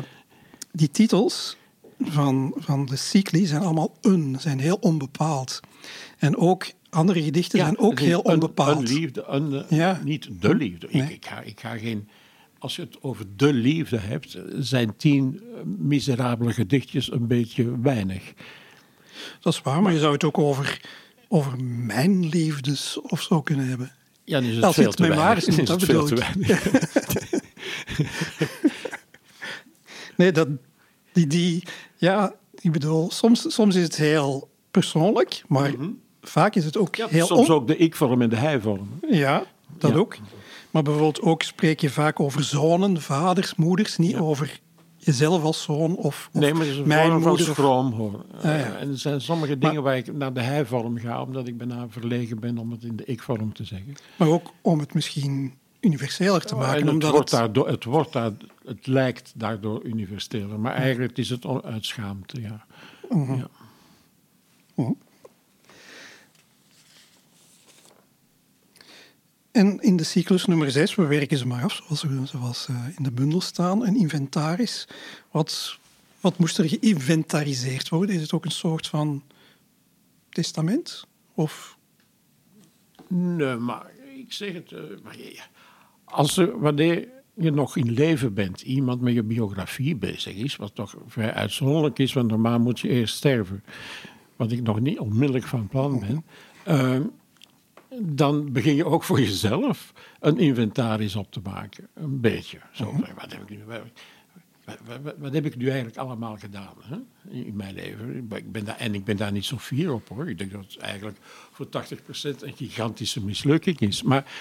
die 0.71 0.91
titels 0.91 1.57
van, 1.99 2.53
van 2.55 2.85
de 2.85 2.95
cycli 2.95 3.45
zijn 3.45 3.61
allemaal 3.61 3.97
een, 4.01 4.35
zijn 4.39 4.59
heel 4.59 4.77
onbepaald. 4.81 5.59
En 6.17 6.37
ook 6.37 6.65
andere 6.89 7.23
gedichten 7.23 7.59
zijn 7.59 7.77
ook 7.77 7.99
heel 7.99 8.19
onbepaald. 8.19 8.77
Een 8.89 8.95
liefde, 8.95 9.23
een, 9.23 9.65
Ja. 9.69 10.01
niet 10.03 10.27
de 10.39 10.55
liefde. 10.55 10.87
Nee. 10.91 11.03
Ik, 11.03 11.09
ik, 11.09 11.25
ga, 11.25 11.41
ik 11.41 11.59
ga 11.59 11.77
geen... 11.77 12.07
Als 12.65 12.75
je 12.75 12.81
het 12.81 12.97
over 13.01 13.25
de 13.35 13.53
liefde 13.53 13.97
hebt, 13.97 14.37
zijn 14.59 14.95
tien 14.97 15.41
eh, 15.41 15.61
miserabele 15.63 16.53
gedichtjes 16.53 17.11
een 17.11 17.27
beetje 17.27 17.81
weinig. 17.81 18.33
Dat 19.39 19.53
is 19.53 19.61
waar, 19.61 19.81
maar 19.81 19.93
je 19.93 19.99
zou 19.99 20.13
het 20.13 20.23
ook 20.23 20.37
over, 20.37 20.81
over 21.27 21.63
mijn 21.63 22.29
liefdes 22.29 22.99
of 23.01 23.21
zo 23.21 23.41
kunnen 23.41 23.67
hebben. 23.67 23.91
Ja, 24.23 24.39
dan 24.39 24.49
is 24.49 24.55
het 24.55 24.63
Als 24.63 24.75
veel 24.75 24.85
het 24.85 24.95
te 24.95 25.07
weinig. 25.07 25.47
is 25.47 25.55
dat 25.65 25.83
veel 25.83 26.05
te 26.05 26.13
bedoel 26.15 26.33
weinig. 26.35 26.67
Nee, 30.17 30.31
dat, 30.31 30.47
die, 31.13 31.27
die, 31.27 31.63
ja, 31.95 32.33
ik 32.59 32.71
bedoel, 32.71 33.11
soms, 33.11 33.53
soms 33.53 33.75
is 33.75 33.83
het 33.83 33.95
heel 33.95 34.49
persoonlijk, 34.71 35.43
maar 35.47 35.71
vaak 36.21 36.55
is 36.55 36.65
het 36.65 36.77
ook 36.77 36.95
Ja, 36.95 37.07
heel 37.07 37.25
soms 37.25 37.49
ook 37.49 37.67
de 37.67 37.77
ik-vorm 37.77 38.21
en 38.21 38.29
de 38.29 38.35
hij-vorm. 38.35 38.99
Ja, 39.09 39.43
dat 39.77 39.91
Ja. 39.91 39.97
ook. 39.97 40.17
Maar 40.75 40.83
bijvoorbeeld 40.83 41.21
ook 41.21 41.43
spreek 41.43 41.79
je 41.79 41.89
vaak 41.89 42.19
over 42.19 42.43
zonen, 42.43 43.01
vaders, 43.01 43.55
moeders, 43.55 43.97
niet 43.97 44.15
over 44.15 44.59
jezelf 44.97 45.43
als 45.43 45.63
zoon 45.63 45.95
of, 45.95 46.29
of 46.33 46.39
Nee, 46.41 46.53
maar 46.53 46.65
het 46.65 46.75
is 46.75 46.83
mijn 46.83 47.19
moeder. 47.19 47.45
schroom, 47.45 47.91
hoor. 47.91 48.25
ja. 48.33 48.39
Eh, 48.41 48.81
en 48.81 48.89
er 48.89 48.97
zijn 48.97 49.21
sommige 49.21 49.57
dingen 49.57 49.83
waar 49.83 49.97
ik 49.97 50.13
naar 50.13 50.33
de 50.33 50.41
hij-vorm 50.41 50.97
ga, 50.97 51.21
omdat 51.21 51.47
ik 51.47 51.57
bijna 51.57 51.85
verlegen 51.89 52.39
ben 52.39 52.57
om 52.57 52.71
het 52.71 52.83
in 52.83 52.95
de 52.95 53.05
ik-vorm 53.05 53.53
te 53.53 53.63
zeggen. 53.63 53.95
maar 54.17 54.27
ook 54.27 54.53
om 54.61 54.79
het 54.79 54.93
misschien 54.93 55.53
universeler 55.79 56.41
te 56.41 56.55
maken. 56.55 56.73
en 56.73 56.81
het, 56.81 56.93
omdat 56.93 57.11
wordt 57.11 57.31
het, 57.31 57.39
daardoor, 57.39 57.67
het, 57.67 57.83
wordt 57.83 58.13
daar, 58.13 58.31
het 58.65 58.87
lijkt 58.87 59.33
daardoor 59.35 59.83
universeler, 59.83 60.59
maar 60.59 60.73
eigenlijk 60.73 61.17
is 61.17 61.29
het 61.29 61.45
uit 61.63 61.85
schaamte, 61.85 62.41
ja. 62.41 62.65
ja. 63.11 63.49
En 69.55 69.79
in 69.81 69.95
de 69.95 70.03
cyclus 70.03 70.45
nummer 70.45 70.71
6, 70.71 70.95
we 70.95 71.05
werken 71.05 71.37
ze 71.37 71.47
maar 71.47 71.63
af, 71.63 71.81
zoals, 71.91 72.29
zoals 72.31 72.67
eh, 72.67 72.75
in 72.97 73.03
de 73.03 73.11
bundel 73.11 73.41
staan, 73.41 73.85
een 73.85 73.95
inventaris. 73.95 74.87
Wat, 75.31 75.79
wat 76.21 76.37
moest 76.37 76.57
er 76.57 76.69
geïnventariseerd 76.69 77.89
worden? 77.89 78.15
Is 78.15 78.21
het 78.21 78.33
ook 78.33 78.45
een 78.45 78.51
soort 78.51 78.87
van 78.87 79.23
testament? 80.29 81.05
Of 81.33 81.77
Nee, 83.07 83.55
maar 83.55 83.91
ik 84.15 84.33
zeg 84.33 84.53
het. 84.53 84.71
eh, 84.71 84.79
maar 85.03 85.49
als 86.03 86.37
er, 86.37 86.59
wanneer 86.59 87.07
je 87.33 87.51
nog 87.51 87.77
in 87.77 87.91
leven 87.91 88.33
bent, 88.33 88.61
iemand 88.61 89.01
met 89.01 89.13
je 89.13 89.23
biografie 89.23 89.95
bezig 89.95 90.35
is, 90.35 90.55
wat 90.55 90.75
toch 90.75 90.95
vrij 91.07 91.33
uitzonderlijk 91.33 91.99
is, 91.99 92.13
want 92.13 92.29
normaal 92.29 92.59
moet 92.59 92.79
je 92.79 92.87
eerst 92.89 93.15
sterven, 93.15 93.63
wat 94.35 94.51
ik 94.51 94.61
nog 94.61 94.79
niet 94.79 94.99
onmiddellijk 94.99 95.45
van 95.45 95.67
plan 95.67 95.99
ben, 95.99 96.25
eh, 96.63 96.99
dan 98.01 98.51
begin 98.51 98.75
je 98.75 98.85
ook 98.85 99.03
voor 99.03 99.19
jezelf 99.19 99.93
een 100.19 100.37
inventaris 100.37 101.15
op 101.15 101.31
te 101.31 101.39
maken. 101.43 101.87
Een 101.93 102.19
beetje. 102.21 102.57
Zo, 102.71 102.91
wat, 103.15 103.31
heb 103.31 103.41
ik 103.41 103.49
nu, 103.49 103.63
wat, 103.65 103.81
wat- 104.65 104.99
wat- 105.03 105.15
wat 105.17 105.33
heb 105.33 105.45
ik 105.45 105.55
nu 105.55 105.65
eigenlijk 105.67 105.97
allemaal 105.97 106.37
gedaan 106.37 106.73
hè? 106.81 106.97
in 107.29 107.55
mijn 107.55 107.73
leven? 107.73 108.27
Ik 108.35 108.51
ben 108.51 108.65
daar, 108.65 108.77
en 108.77 108.93
ik 108.95 109.03
ben 109.05 109.17
daar 109.17 109.31
niet 109.31 109.45
zo 109.45 109.57
fier 109.57 109.93
op 109.93 110.07
hoor. 110.09 110.29
Ik 110.29 110.37
denk 110.37 110.51
dat 110.51 110.61
het 110.73 110.77
eigenlijk 110.77 111.17
voor 111.51 111.65
80% 111.65 112.41
een 112.41 112.53
gigantische 112.55 113.23
mislukking 113.25 113.79
is. 113.79 114.03
Maar 114.03 114.31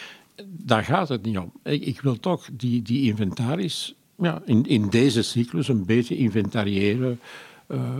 daar 0.46 0.84
gaat 0.84 1.08
het 1.08 1.22
niet 1.22 1.38
om. 1.38 1.52
Ik, 1.62 1.82
ik 1.84 2.00
wil 2.00 2.20
toch 2.20 2.48
die, 2.52 2.82
die 2.82 3.02
inventaris 3.10 3.94
ja, 4.18 4.42
in, 4.44 4.66
in 4.66 4.88
deze 4.90 5.22
cyclus 5.22 5.68
een 5.68 5.84
beetje 5.86 6.16
inventariëren. 6.16 7.20
eh, 7.66 7.98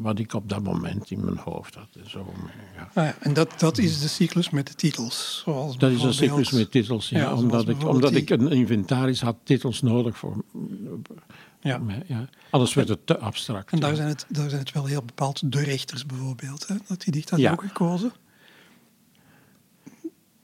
wat 0.00 0.18
ik 0.18 0.32
op 0.34 0.48
dat 0.48 0.62
moment 0.62 1.10
in 1.10 1.24
mijn 1.24 1.36
hoofd 1.36 1.74
had. 1.74 1.88
En 2.02 2.10
Zo, 2.10 2.32
ja. 2.76 2.88
Ah 2.94 3.04
ja, 3.04 3.16
en 3.20 3.34
dat, 3.34 3.54
dat 3.58 3.78
is 3.78 4.00
de 4.00 4.08
cyclus 4.08 4.50
met 4.50 4.66
de 4.66 4.74
titels. 4.74 5.40
Zoals 5.44 5.78
Dat 5.78 5.90
is 5.90 6.02
een 6.02 6.14
cyclus 6.14 6.50
met 6.50 6.70
titels, 6.70 7.08
ja. 7.08 7.34
Omdat 7.34 7.68
ik, 7.68 7.84
omdat 7.88 8.10
die- 8.12 8.20
ik 8.20 8.30
een 8.30 8.50
inventaris 8.50 9.20
had 9.20 9.36
titels 9.44 9.82
nodig 9.82 10.18
voor. 10.18 10.44
Ja. 11.60 11.80
Ja. 12.06 12.28
Anders 12.50 12.74
werd 12.74 12.88
het 12.88 13.06
te 13.06 13.18
abstract. 13.18 13.70
En 13.72 13.80
daar 13.80 13.96
zijn, 13.96 14.08
het, 14.08 14.26
daar 14.28 14.48
zijn 14.48 14.60
het 14.60 14.72
wel 14.72 14.84
heel 14.86 15.02
bepaald 15.02 15.52
de 15.52 15.60
rechters 15.64 16.06
bijvoorbeeld. 16.06 16.66
Hè? 16.66 16.74
Dat 16.88 17.04
gedicht 17.04 17.30
had 17.30 17.38
je 17.38 17.44
Ja. 17.44 17.52
ook 17.52 17.62
gekozen? 17.62 18.12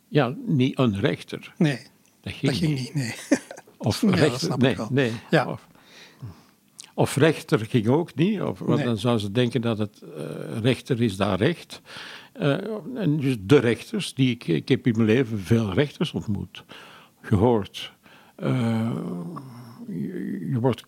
Ja, 0.09 0.35
niet 0.47 0.79
een 0.79 1.01
rechter. 1.01 1.53
Nee, 1.59 1.79
Dat 2.21 2.33
ging, 2.33 2.53
dat 2.53 2.61
ging 2.61 2.75
niet. 2.75 2.95
niet. 2.95 2.95
Nee. 2.95 3.39
Of 3.79 4.03
rechter. 4.07 4.59
nee, 4.59 4.77
nee. 4.91 5.13
Ja. 5.31 5.47
Of, 5.47 5.67
of 6.95 7.17
rechter 7.17 7.59
ging 7.59 7.87
ook 7.89 8.15
niet. 8.15 8.41
Of, 8.43 8.59
want 8.59 8.77
Nee. 8.77 8.85
dan 8.85 8.99
zou 8.99 9.19
ze 9.19 9.33
denken 9.33 9.61
dat 9.61 9.79
het 9.79 10.03
eh, 10.17 10.25
rechter 10.63 11.03
is 11.03 11.17
daar 11.17 11.39
recht. 11.39 11.81
Eh, 12.33 12.57
en 12.95 13.17
dus 13.21 13.37
de 13.41 13.59
rechters, 13.59 14.15
die 14.15 14.31
ik, 14.31 14.47
ik 14.47 14.69
heb 14.69 14.87
in 14.87 14.93
mijn 14.97 15.07
leven 15.09 15.39
veel 15.39 15.73
rechters 15.73 16.13
ontmoet, 16.13 16.65
gehoord. 17.21 17.93
Eh, 18.37 18.91
je, 19.89 20.47
je 20.51 20.59
wordt, 20.61 20.85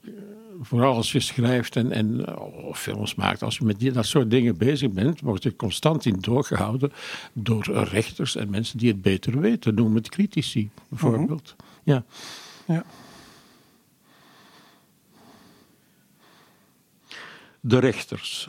vooral 0.60 0.94
als 0.94 1.12
je 1.12 1.20
schrijft 1.20 1.76
en, 1.76 1.92
en 1.92 2.24
films 2.72 3.14
maakt, 3.14 3.42
als 3.42 3.58
je 3.58 3.64
met 3.64 3.78
die, 3.78 3.92
dat 3.92 4.06
soort 4.06 4.30
dingen 4.30 4.56
bezig 4.56 4.90
bent, 4.90 5.20
word 5.20 5.42
je 5.42 5.56
constant 5.56 6.04
in 6.06 6.16
doorgehouden 6.20 6.92
door 7.32 7.64
rechters 7.90 8.36
en 8.36 8.50
mensen 8.50 8.78
die 8.78 8.88
het 8.88 9.02
beter 9.02 9.40
weten. 9.40 9.74
Noem 9.74 9.94
het 9.94 10.08
critici, 10.08 10.70
bijvoorbeeld. 10.88 11.56
Ja. 11.82 12.04
Ja. 12.66 12.84
De 17.66 17.78
rechters. 17.78 18.48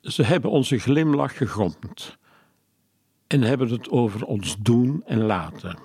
Ze 0.00 0.22
hebben 0.22 0.50
onze 0.50 0.78
glimlach 0.78 1.36
gegrond 1.36 2.18
en 3.26 3.42
hebben 3.42 3.68
het 3.70 3.90
over 3.90 4.24
ons 4.24 4.56
doen 4.58 5.02
en 5.06 5.22
laten. 5.22 5.78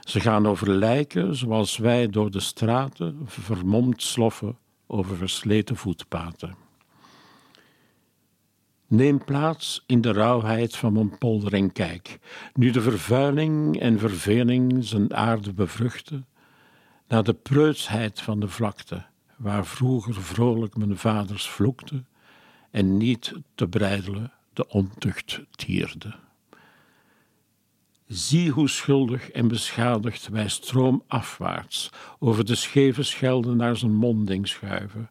Ze 0.00 0.20
gaan 0.20 0.46
over 0.46 0.70
lijken 0.70 1.36
zoals 1.36 1.76
wij 1.76 2.08
door 2.08 2.30
de 2.30 2.40
straten 2.40 3.20
vermomd 3.24 4.02
sloffen 4.02 4.58
over 4.86 5.16
versleten 5.16 5.76
voetpaden. 5.76 6.56
Neem 8.86 9.24
plaats 9.24 9.84
in 9.86 10.00
de 10.00 10.12
rauwheid 10.12 10.76
van 10.76 10.92
mijn 10.92 11.18
polder 11.18 11.54
en 11.54 11.72
kijk, 11.72 12.18
nu 12.54 12.70
de 12.70 12.80
vervuiling 12.80 13.80
en 13.80 13.98
verveling 13.98 14.84
zijn 14.84 15.14
aarde 15.14 15.52
bevruchten, 15.52 16.26
naar 17.08 17.22
de 17.22 17.34
preutsheid 17.34 18.20
van 18.20 18.40
de 18.40 18.48
vlakte, 18.48 19.06
waar 19.38 19.66
vroeger 19.66 20.22
vrolijk 20.22 20.76
mijn 20.76 20.96
vaders 20.96 21.48
vloekten 21.48 22.06
en 22.70 22.96
niet 22.96 23.34
te 23.54 23.68
breidelen 23.68 24.32
de 24.52 24.68
ontucht 24.68 25.40
tierde. 25.50 26.14
Zie 28.06 28.50
hoe 28.50 28.68
schuldig 28.68 29.30
en 29.30 29.48
beschadigd 29.48 30.28
wij 30.28 30.48
stroomafwaarts 30.48 31.90
over 32.18 32.44
de 32.44 32.54
scheve 32.54 33.02
schelden 33.02 33.56
naar 33.56 33.76
zijn 33.76 33.94
monding 33.94 34.48
schuiven, 34.48 35.10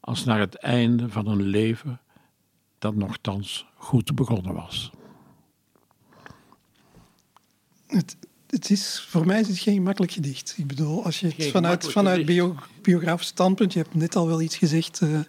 als 0.00 0.24
naar 0.24 0.38
het 0.38 0.54
einde 0.54 1.08
van 1.08 1.26
een 1.26 1.42
leven 1.42 2.00
dat 2.78 2.94
nogthans 2.94 3.66
goed 3.74 4.14
begonnen 4.14 4.54
was. 4.54 4.90
Het, 7.86 8.16
het 8.46 8.70
is, 8.70 9.06
voor 9.08 9.26
mij 9.26 9.40
is 9.40 9.48
het 9.48 9.58
geen 9.58 9.82
makkelijk 9.82 10.12
gedicht. 10.12 10.54
Ik 10.56 10.66
bedoel, 10.66 11.04
als 11.04 11.20
je 11.20 11.26
het 11.36 11.46
vanuit, 11.50 11.90
vanuit 11.92 12.26
bio, 12.26 12.54
biografisch 12.82 13.26
standpunt, 13.26 13.72
je 13.72 13.78
hebt 13.78 13.94
net 13.94 14.16
al 14.16 14.26
wel 14.26 14.40
iets 14.40 14.56
gezegd. 14.56 15.00
eh, 15.00 15.20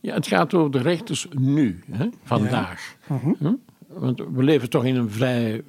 Ja, 0.00 0.14
het 0.14 0.26
gaat 0.26 0.54
over 0.54 0.70
de 0.70 0.78
rechters 0.78 1.26
nu, 1.38 1.80
hè, 1.90 2.08
vandaag. 2.24 2.96
Hm? 3.38 3.52
Want 3.86 4.18
we 4.34 4.42
leven 4.42 4.70
toch 4.70 4.84
in 4.84 4.96
een 4.96 5.10
vrij 5.10 5.62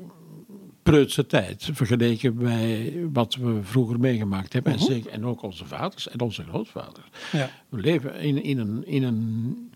preutse 0.84 1.26
tijd, 1.26 1.70
vergeleken 1.74 2.36
bij 2.38 2.94
wat 3.14 3.36
we 3.36 3.60
vroeger 3.62 4.00
meegemaakt 4.00 4.54
hebben. 4.54 4.74
en, 4.74 4.80
zeker, 4.80 5.12
en 5.12 5.26
ook 5.26 5.42
onze 5.42 5.66
vaders 5.66 6.10
en 6.10 6.20
onze 6.20 6.44
grootvaders. 6.44 7.08
ja. 7.32 7.50
We 7.70 7.80
leven 7.82 8.20
in, 8.20 8.44
in, 8.44 8.58
een, 8.58 8.88
in, 8.88 9.04
een, 9.04 9.69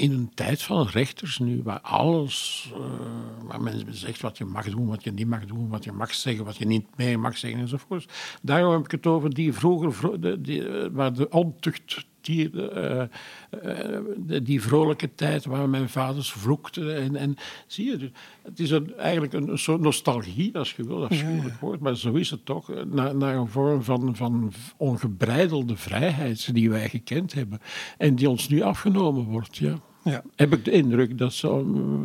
in 0.00 0.12
een 0.12 0.30
tijd 0.34 0.62
van 0.62 0.86
rechters 0.86 1.38
nu, 1.38 1.62
waar 1.62 1.80
alles, 1.80 2.70
eh, 2.74 2.80
waar 3.42 3.62
men 3.62 3.84
zegt 3.90 4.20
wat 4.20 4.38
je 4.38 4.44
mag 4.44 4.70
doen, 4.70 4.86
wat 4.86 5.04
je 5.04 5.12
niet 5.12 5.26
mag 5.26 5.46
doen, 5.46 5.68
wat 5.68 5.84
je 5.84 5.92
mag 5.92 6.14
zeggen, 6.14 6.44
wat 6.44 6.56
je 6.56 6.66
niet 6.66 6.86
meer 6.96 7.20
mag 7.20 7.36
zeggen 7.38 7.60
enzovoort. 7.60 8.12
Daarom 8.42 8.72
heb 8.72 8.84
ik 8.84 8.90
het 8.90 9.06
over 9.06 9.34
die 9.34 9.52
vroeger, 9.52 9.92
vro- 9.92 10.18
de, 10.18 10.40
die, 10.40 10.68
eh, 10.68 10.88
waar 10.92 11.12
de 11.12 11.28
ontucht, 11.28 12.08
die, 12.20 12.68
eh, 12.70 13.06
die 14.42 14.62
vrolijke 14.62 15.14
tijd 15.14 15.44
waar 15.44 15.68
mijn 15.68 15.88
vaders 15.88 16.32
vloekten. 16.32 16.96
En, 16.96 17.16
en 17.16 17.36
zie 17.66 17.84
je, 17.84 18.10
het 18.42 18.58
is 18.58 18.70
een, 18.70 18.96
eigenlijk 18.96 19.32
een, 19.32 19.48
een 19.48 19.58
soort 19.58 19.80
nostalgie, 19.80 20.58
als 20.58 20.72
je 20.72 20.84
wil, 20.84 21.04
afschuwelijk 21.04 21.60
woord, 21.60 21.80
maar 21.80 21.96
zo 21.96 22.12
is 22.12 22.30
het 22.30 22.44
toch, 22.44 22.84
naar, 22.84 23.16
naar 23.16 23.36
een 23.36 23.48
vorm 23.48 23.82
van, 23.82 24.16
van 24.16 24.52
ongebreidelde 24.76 25.76
vrijheid 25.76 26.54
die 26.54 26.70
wij 26.70 26.88
gekend 26.88 27.32
hebben 27.32 27.60
en 27.98 28.14
die 28.14 28.30
ons 28.30 28.48
nu 28.48 28.62
afgenomen 28.62 29.24
wordt. 29.24 29.56
Ja. 29.56 29.74
Ja. 30.04 30.22
Heb 30.36 30.52
ik 30.52 30.64
de 30.64 30.70
indruk 30.70 31.18
dat, 31.18 31.40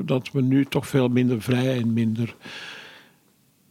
dat 0.06 0.32
we 0.32 0.42
nu 0.42 0.66
toch 0.66 0.88
veel 0.88 1.08
minder 1.08 1.42
vrij 1.42 1.78
en 1.82 1.94
minder, 1.94 2.36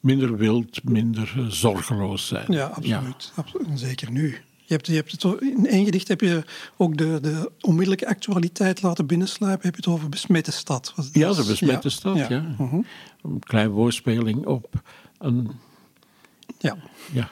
minder 0.00 0.36
wild, 0.36 0.84
minder 0.84 1.32
eh, 1.36 1.46
zorgeloos 1.46 2.26
zijn. 2.26 2.52
Ja, 2.52 2.66
absoluut. 2.66 3.32
absoluut. 3.34 3.66
Zeker 3.74 4.10
nu. 4.10 4.38
Je 4.66 4.72
hebt, 4.72 4.86
je 4.86 4.94
hebt 4.94 5.10
het, 5.10 5.40
in 5.40 5.66
één 5.66 5.84
gedicht 5.84 6.08
heb 6.08 6.20
je 6.20 6.44
ook 6.76 6.96
de, 6.96 7.18
de 7.20 7.50
onmiddellijke 7.60 8.06
actualiteit 8.06 8.82
laten 8.82 9.06
binnensluipen. 9.06 9.66
Heb 9.66 9.74
je 9.74 9.80
het 9.84 9.90
over 9.94 10.08
besmette 10.08 10.52
stad? 10.52 10.94
Ja, 11.12 11.32
de 11.32 11.44
besmette 11.44 11.90
stad, 11.90 12.28
ja. 12.28 12.54
Mhm. 12.58 12.80
Een 13.22 13.38
klein 13.38 13.68
woordspeling 13.68 14.46
op 14.46 14.82
een, 15.18 15.50
ja. 16.58 16.76
Ja, 17.12 17.30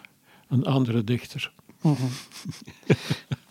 een 0.48 0.64
andere 0.64 1.04
dichter. 1.04 1.52
Mhm. 1.80 2.02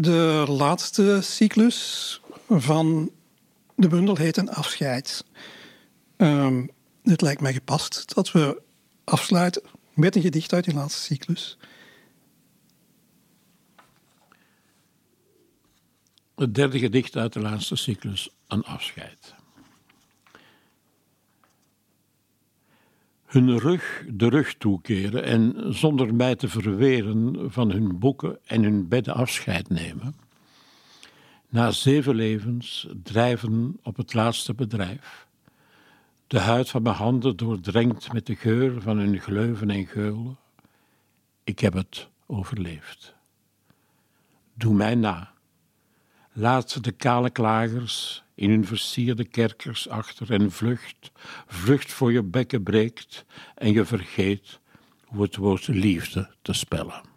de 0.00 0.44
laatste 0.48 1.18
cyclus 1.22 2.20
van 2.48 3.10
de 3.74 3.88
bundel 3.88 4.16
heet 4.16 4.36
een 4.36 4.50
afscheid. 4.50 5.24
Het 7.02 7.20
lijkt 7.20 7.40
mij 7.40 7.52
gepast 7.52 8.14
dat 8.14 8.32
we 8.32 8.62
afsluiten 9.04 9.62
met 9.94 10.16
een 10.16 10.22
gedicht 10.22 10.52
uit 10.52 10.64
die 10.64 10.74
laatste 10.74 11.00
cyclus. 11.00 11.58
Het 16.34 16.54
derde 16.54 16.78
gedicht 16.78 17.16
uit 17.16 17.32
de 17.32 17.40
laatste 17.40 17.76
cyclus, 17.76 18.30
een 18.46 18.64
afscheid. 18.64 19.34
Hun 23.28 23.58
rug 23.58 24.04
de 24.08 24.28
rug 24.28 24.54
toekeren 24.54 25.24
en 25.24 25.74
zonder 25.74 26.14
mij 26.14 26.36
te 26.36 26.48
verweren 26.48 27.50
van 27.52 27.70
hun 27.70 27.98
boeken 27.98 28.38
en 28.44 28.62
hun 28.62 28.88
bedden 28.88 29.14
afscheid 29.14 29.68
nemen. 29.68 30.14
Na 31.48 31.70
zeven 31.70 32.14
levens 32.14 32.88
drijven 33.02 33.78
op 33.82 33.96
het 33.96 34.14
laatste 34.14 34.54
bedrijf 34.54 35.28
de 36.28 36.38
huid 36.38 36.70
van 36.70 36.82
mijn 36.82 36.94
handen 36.94 37.36
doordrenkt 37.36 38.12
met 38.12 38.26
de 38.26 38.36
geur 38.36 38.82
van 38.82 38.98
hun 38.98 39.20
gleuven 39.20 39.70
en 39.70 39.86
geulen. 39.86 40.38
Ik 41.44 41.58
heb 41.58 41.72
het 41.72 42.08
overleefd. 42.26 43.14
Doe 44.54 44.74
mij 44.74 44.94
na. 44.94 45.32
Laat 46.40 46.84
de 46.84 46.92
kale 46.92 47.30
klagers 47.30 48.22
in 48.34 48.50
hun 48.50 48.66
versierde 48.66 49.24
kerkers 49.24 49.88
achter 49.88 50.32
en 50.32 50.50
vlucht, 50.50 51.10
vlucht 51.46 51.92
voor 51.92 52.12
je 52.12 52.22
bekken 52.22 52.62
breekt 52.62 53.24
en 53.54 53.72
je 53.72 53.84
vergeet 53.84 54.60
hoe 55.04 55.22
het 55.22 55.36
woord 55.36 55.66
liefde 55.66 56.30
te 56.42 56.52
spellen. 56.52 57.07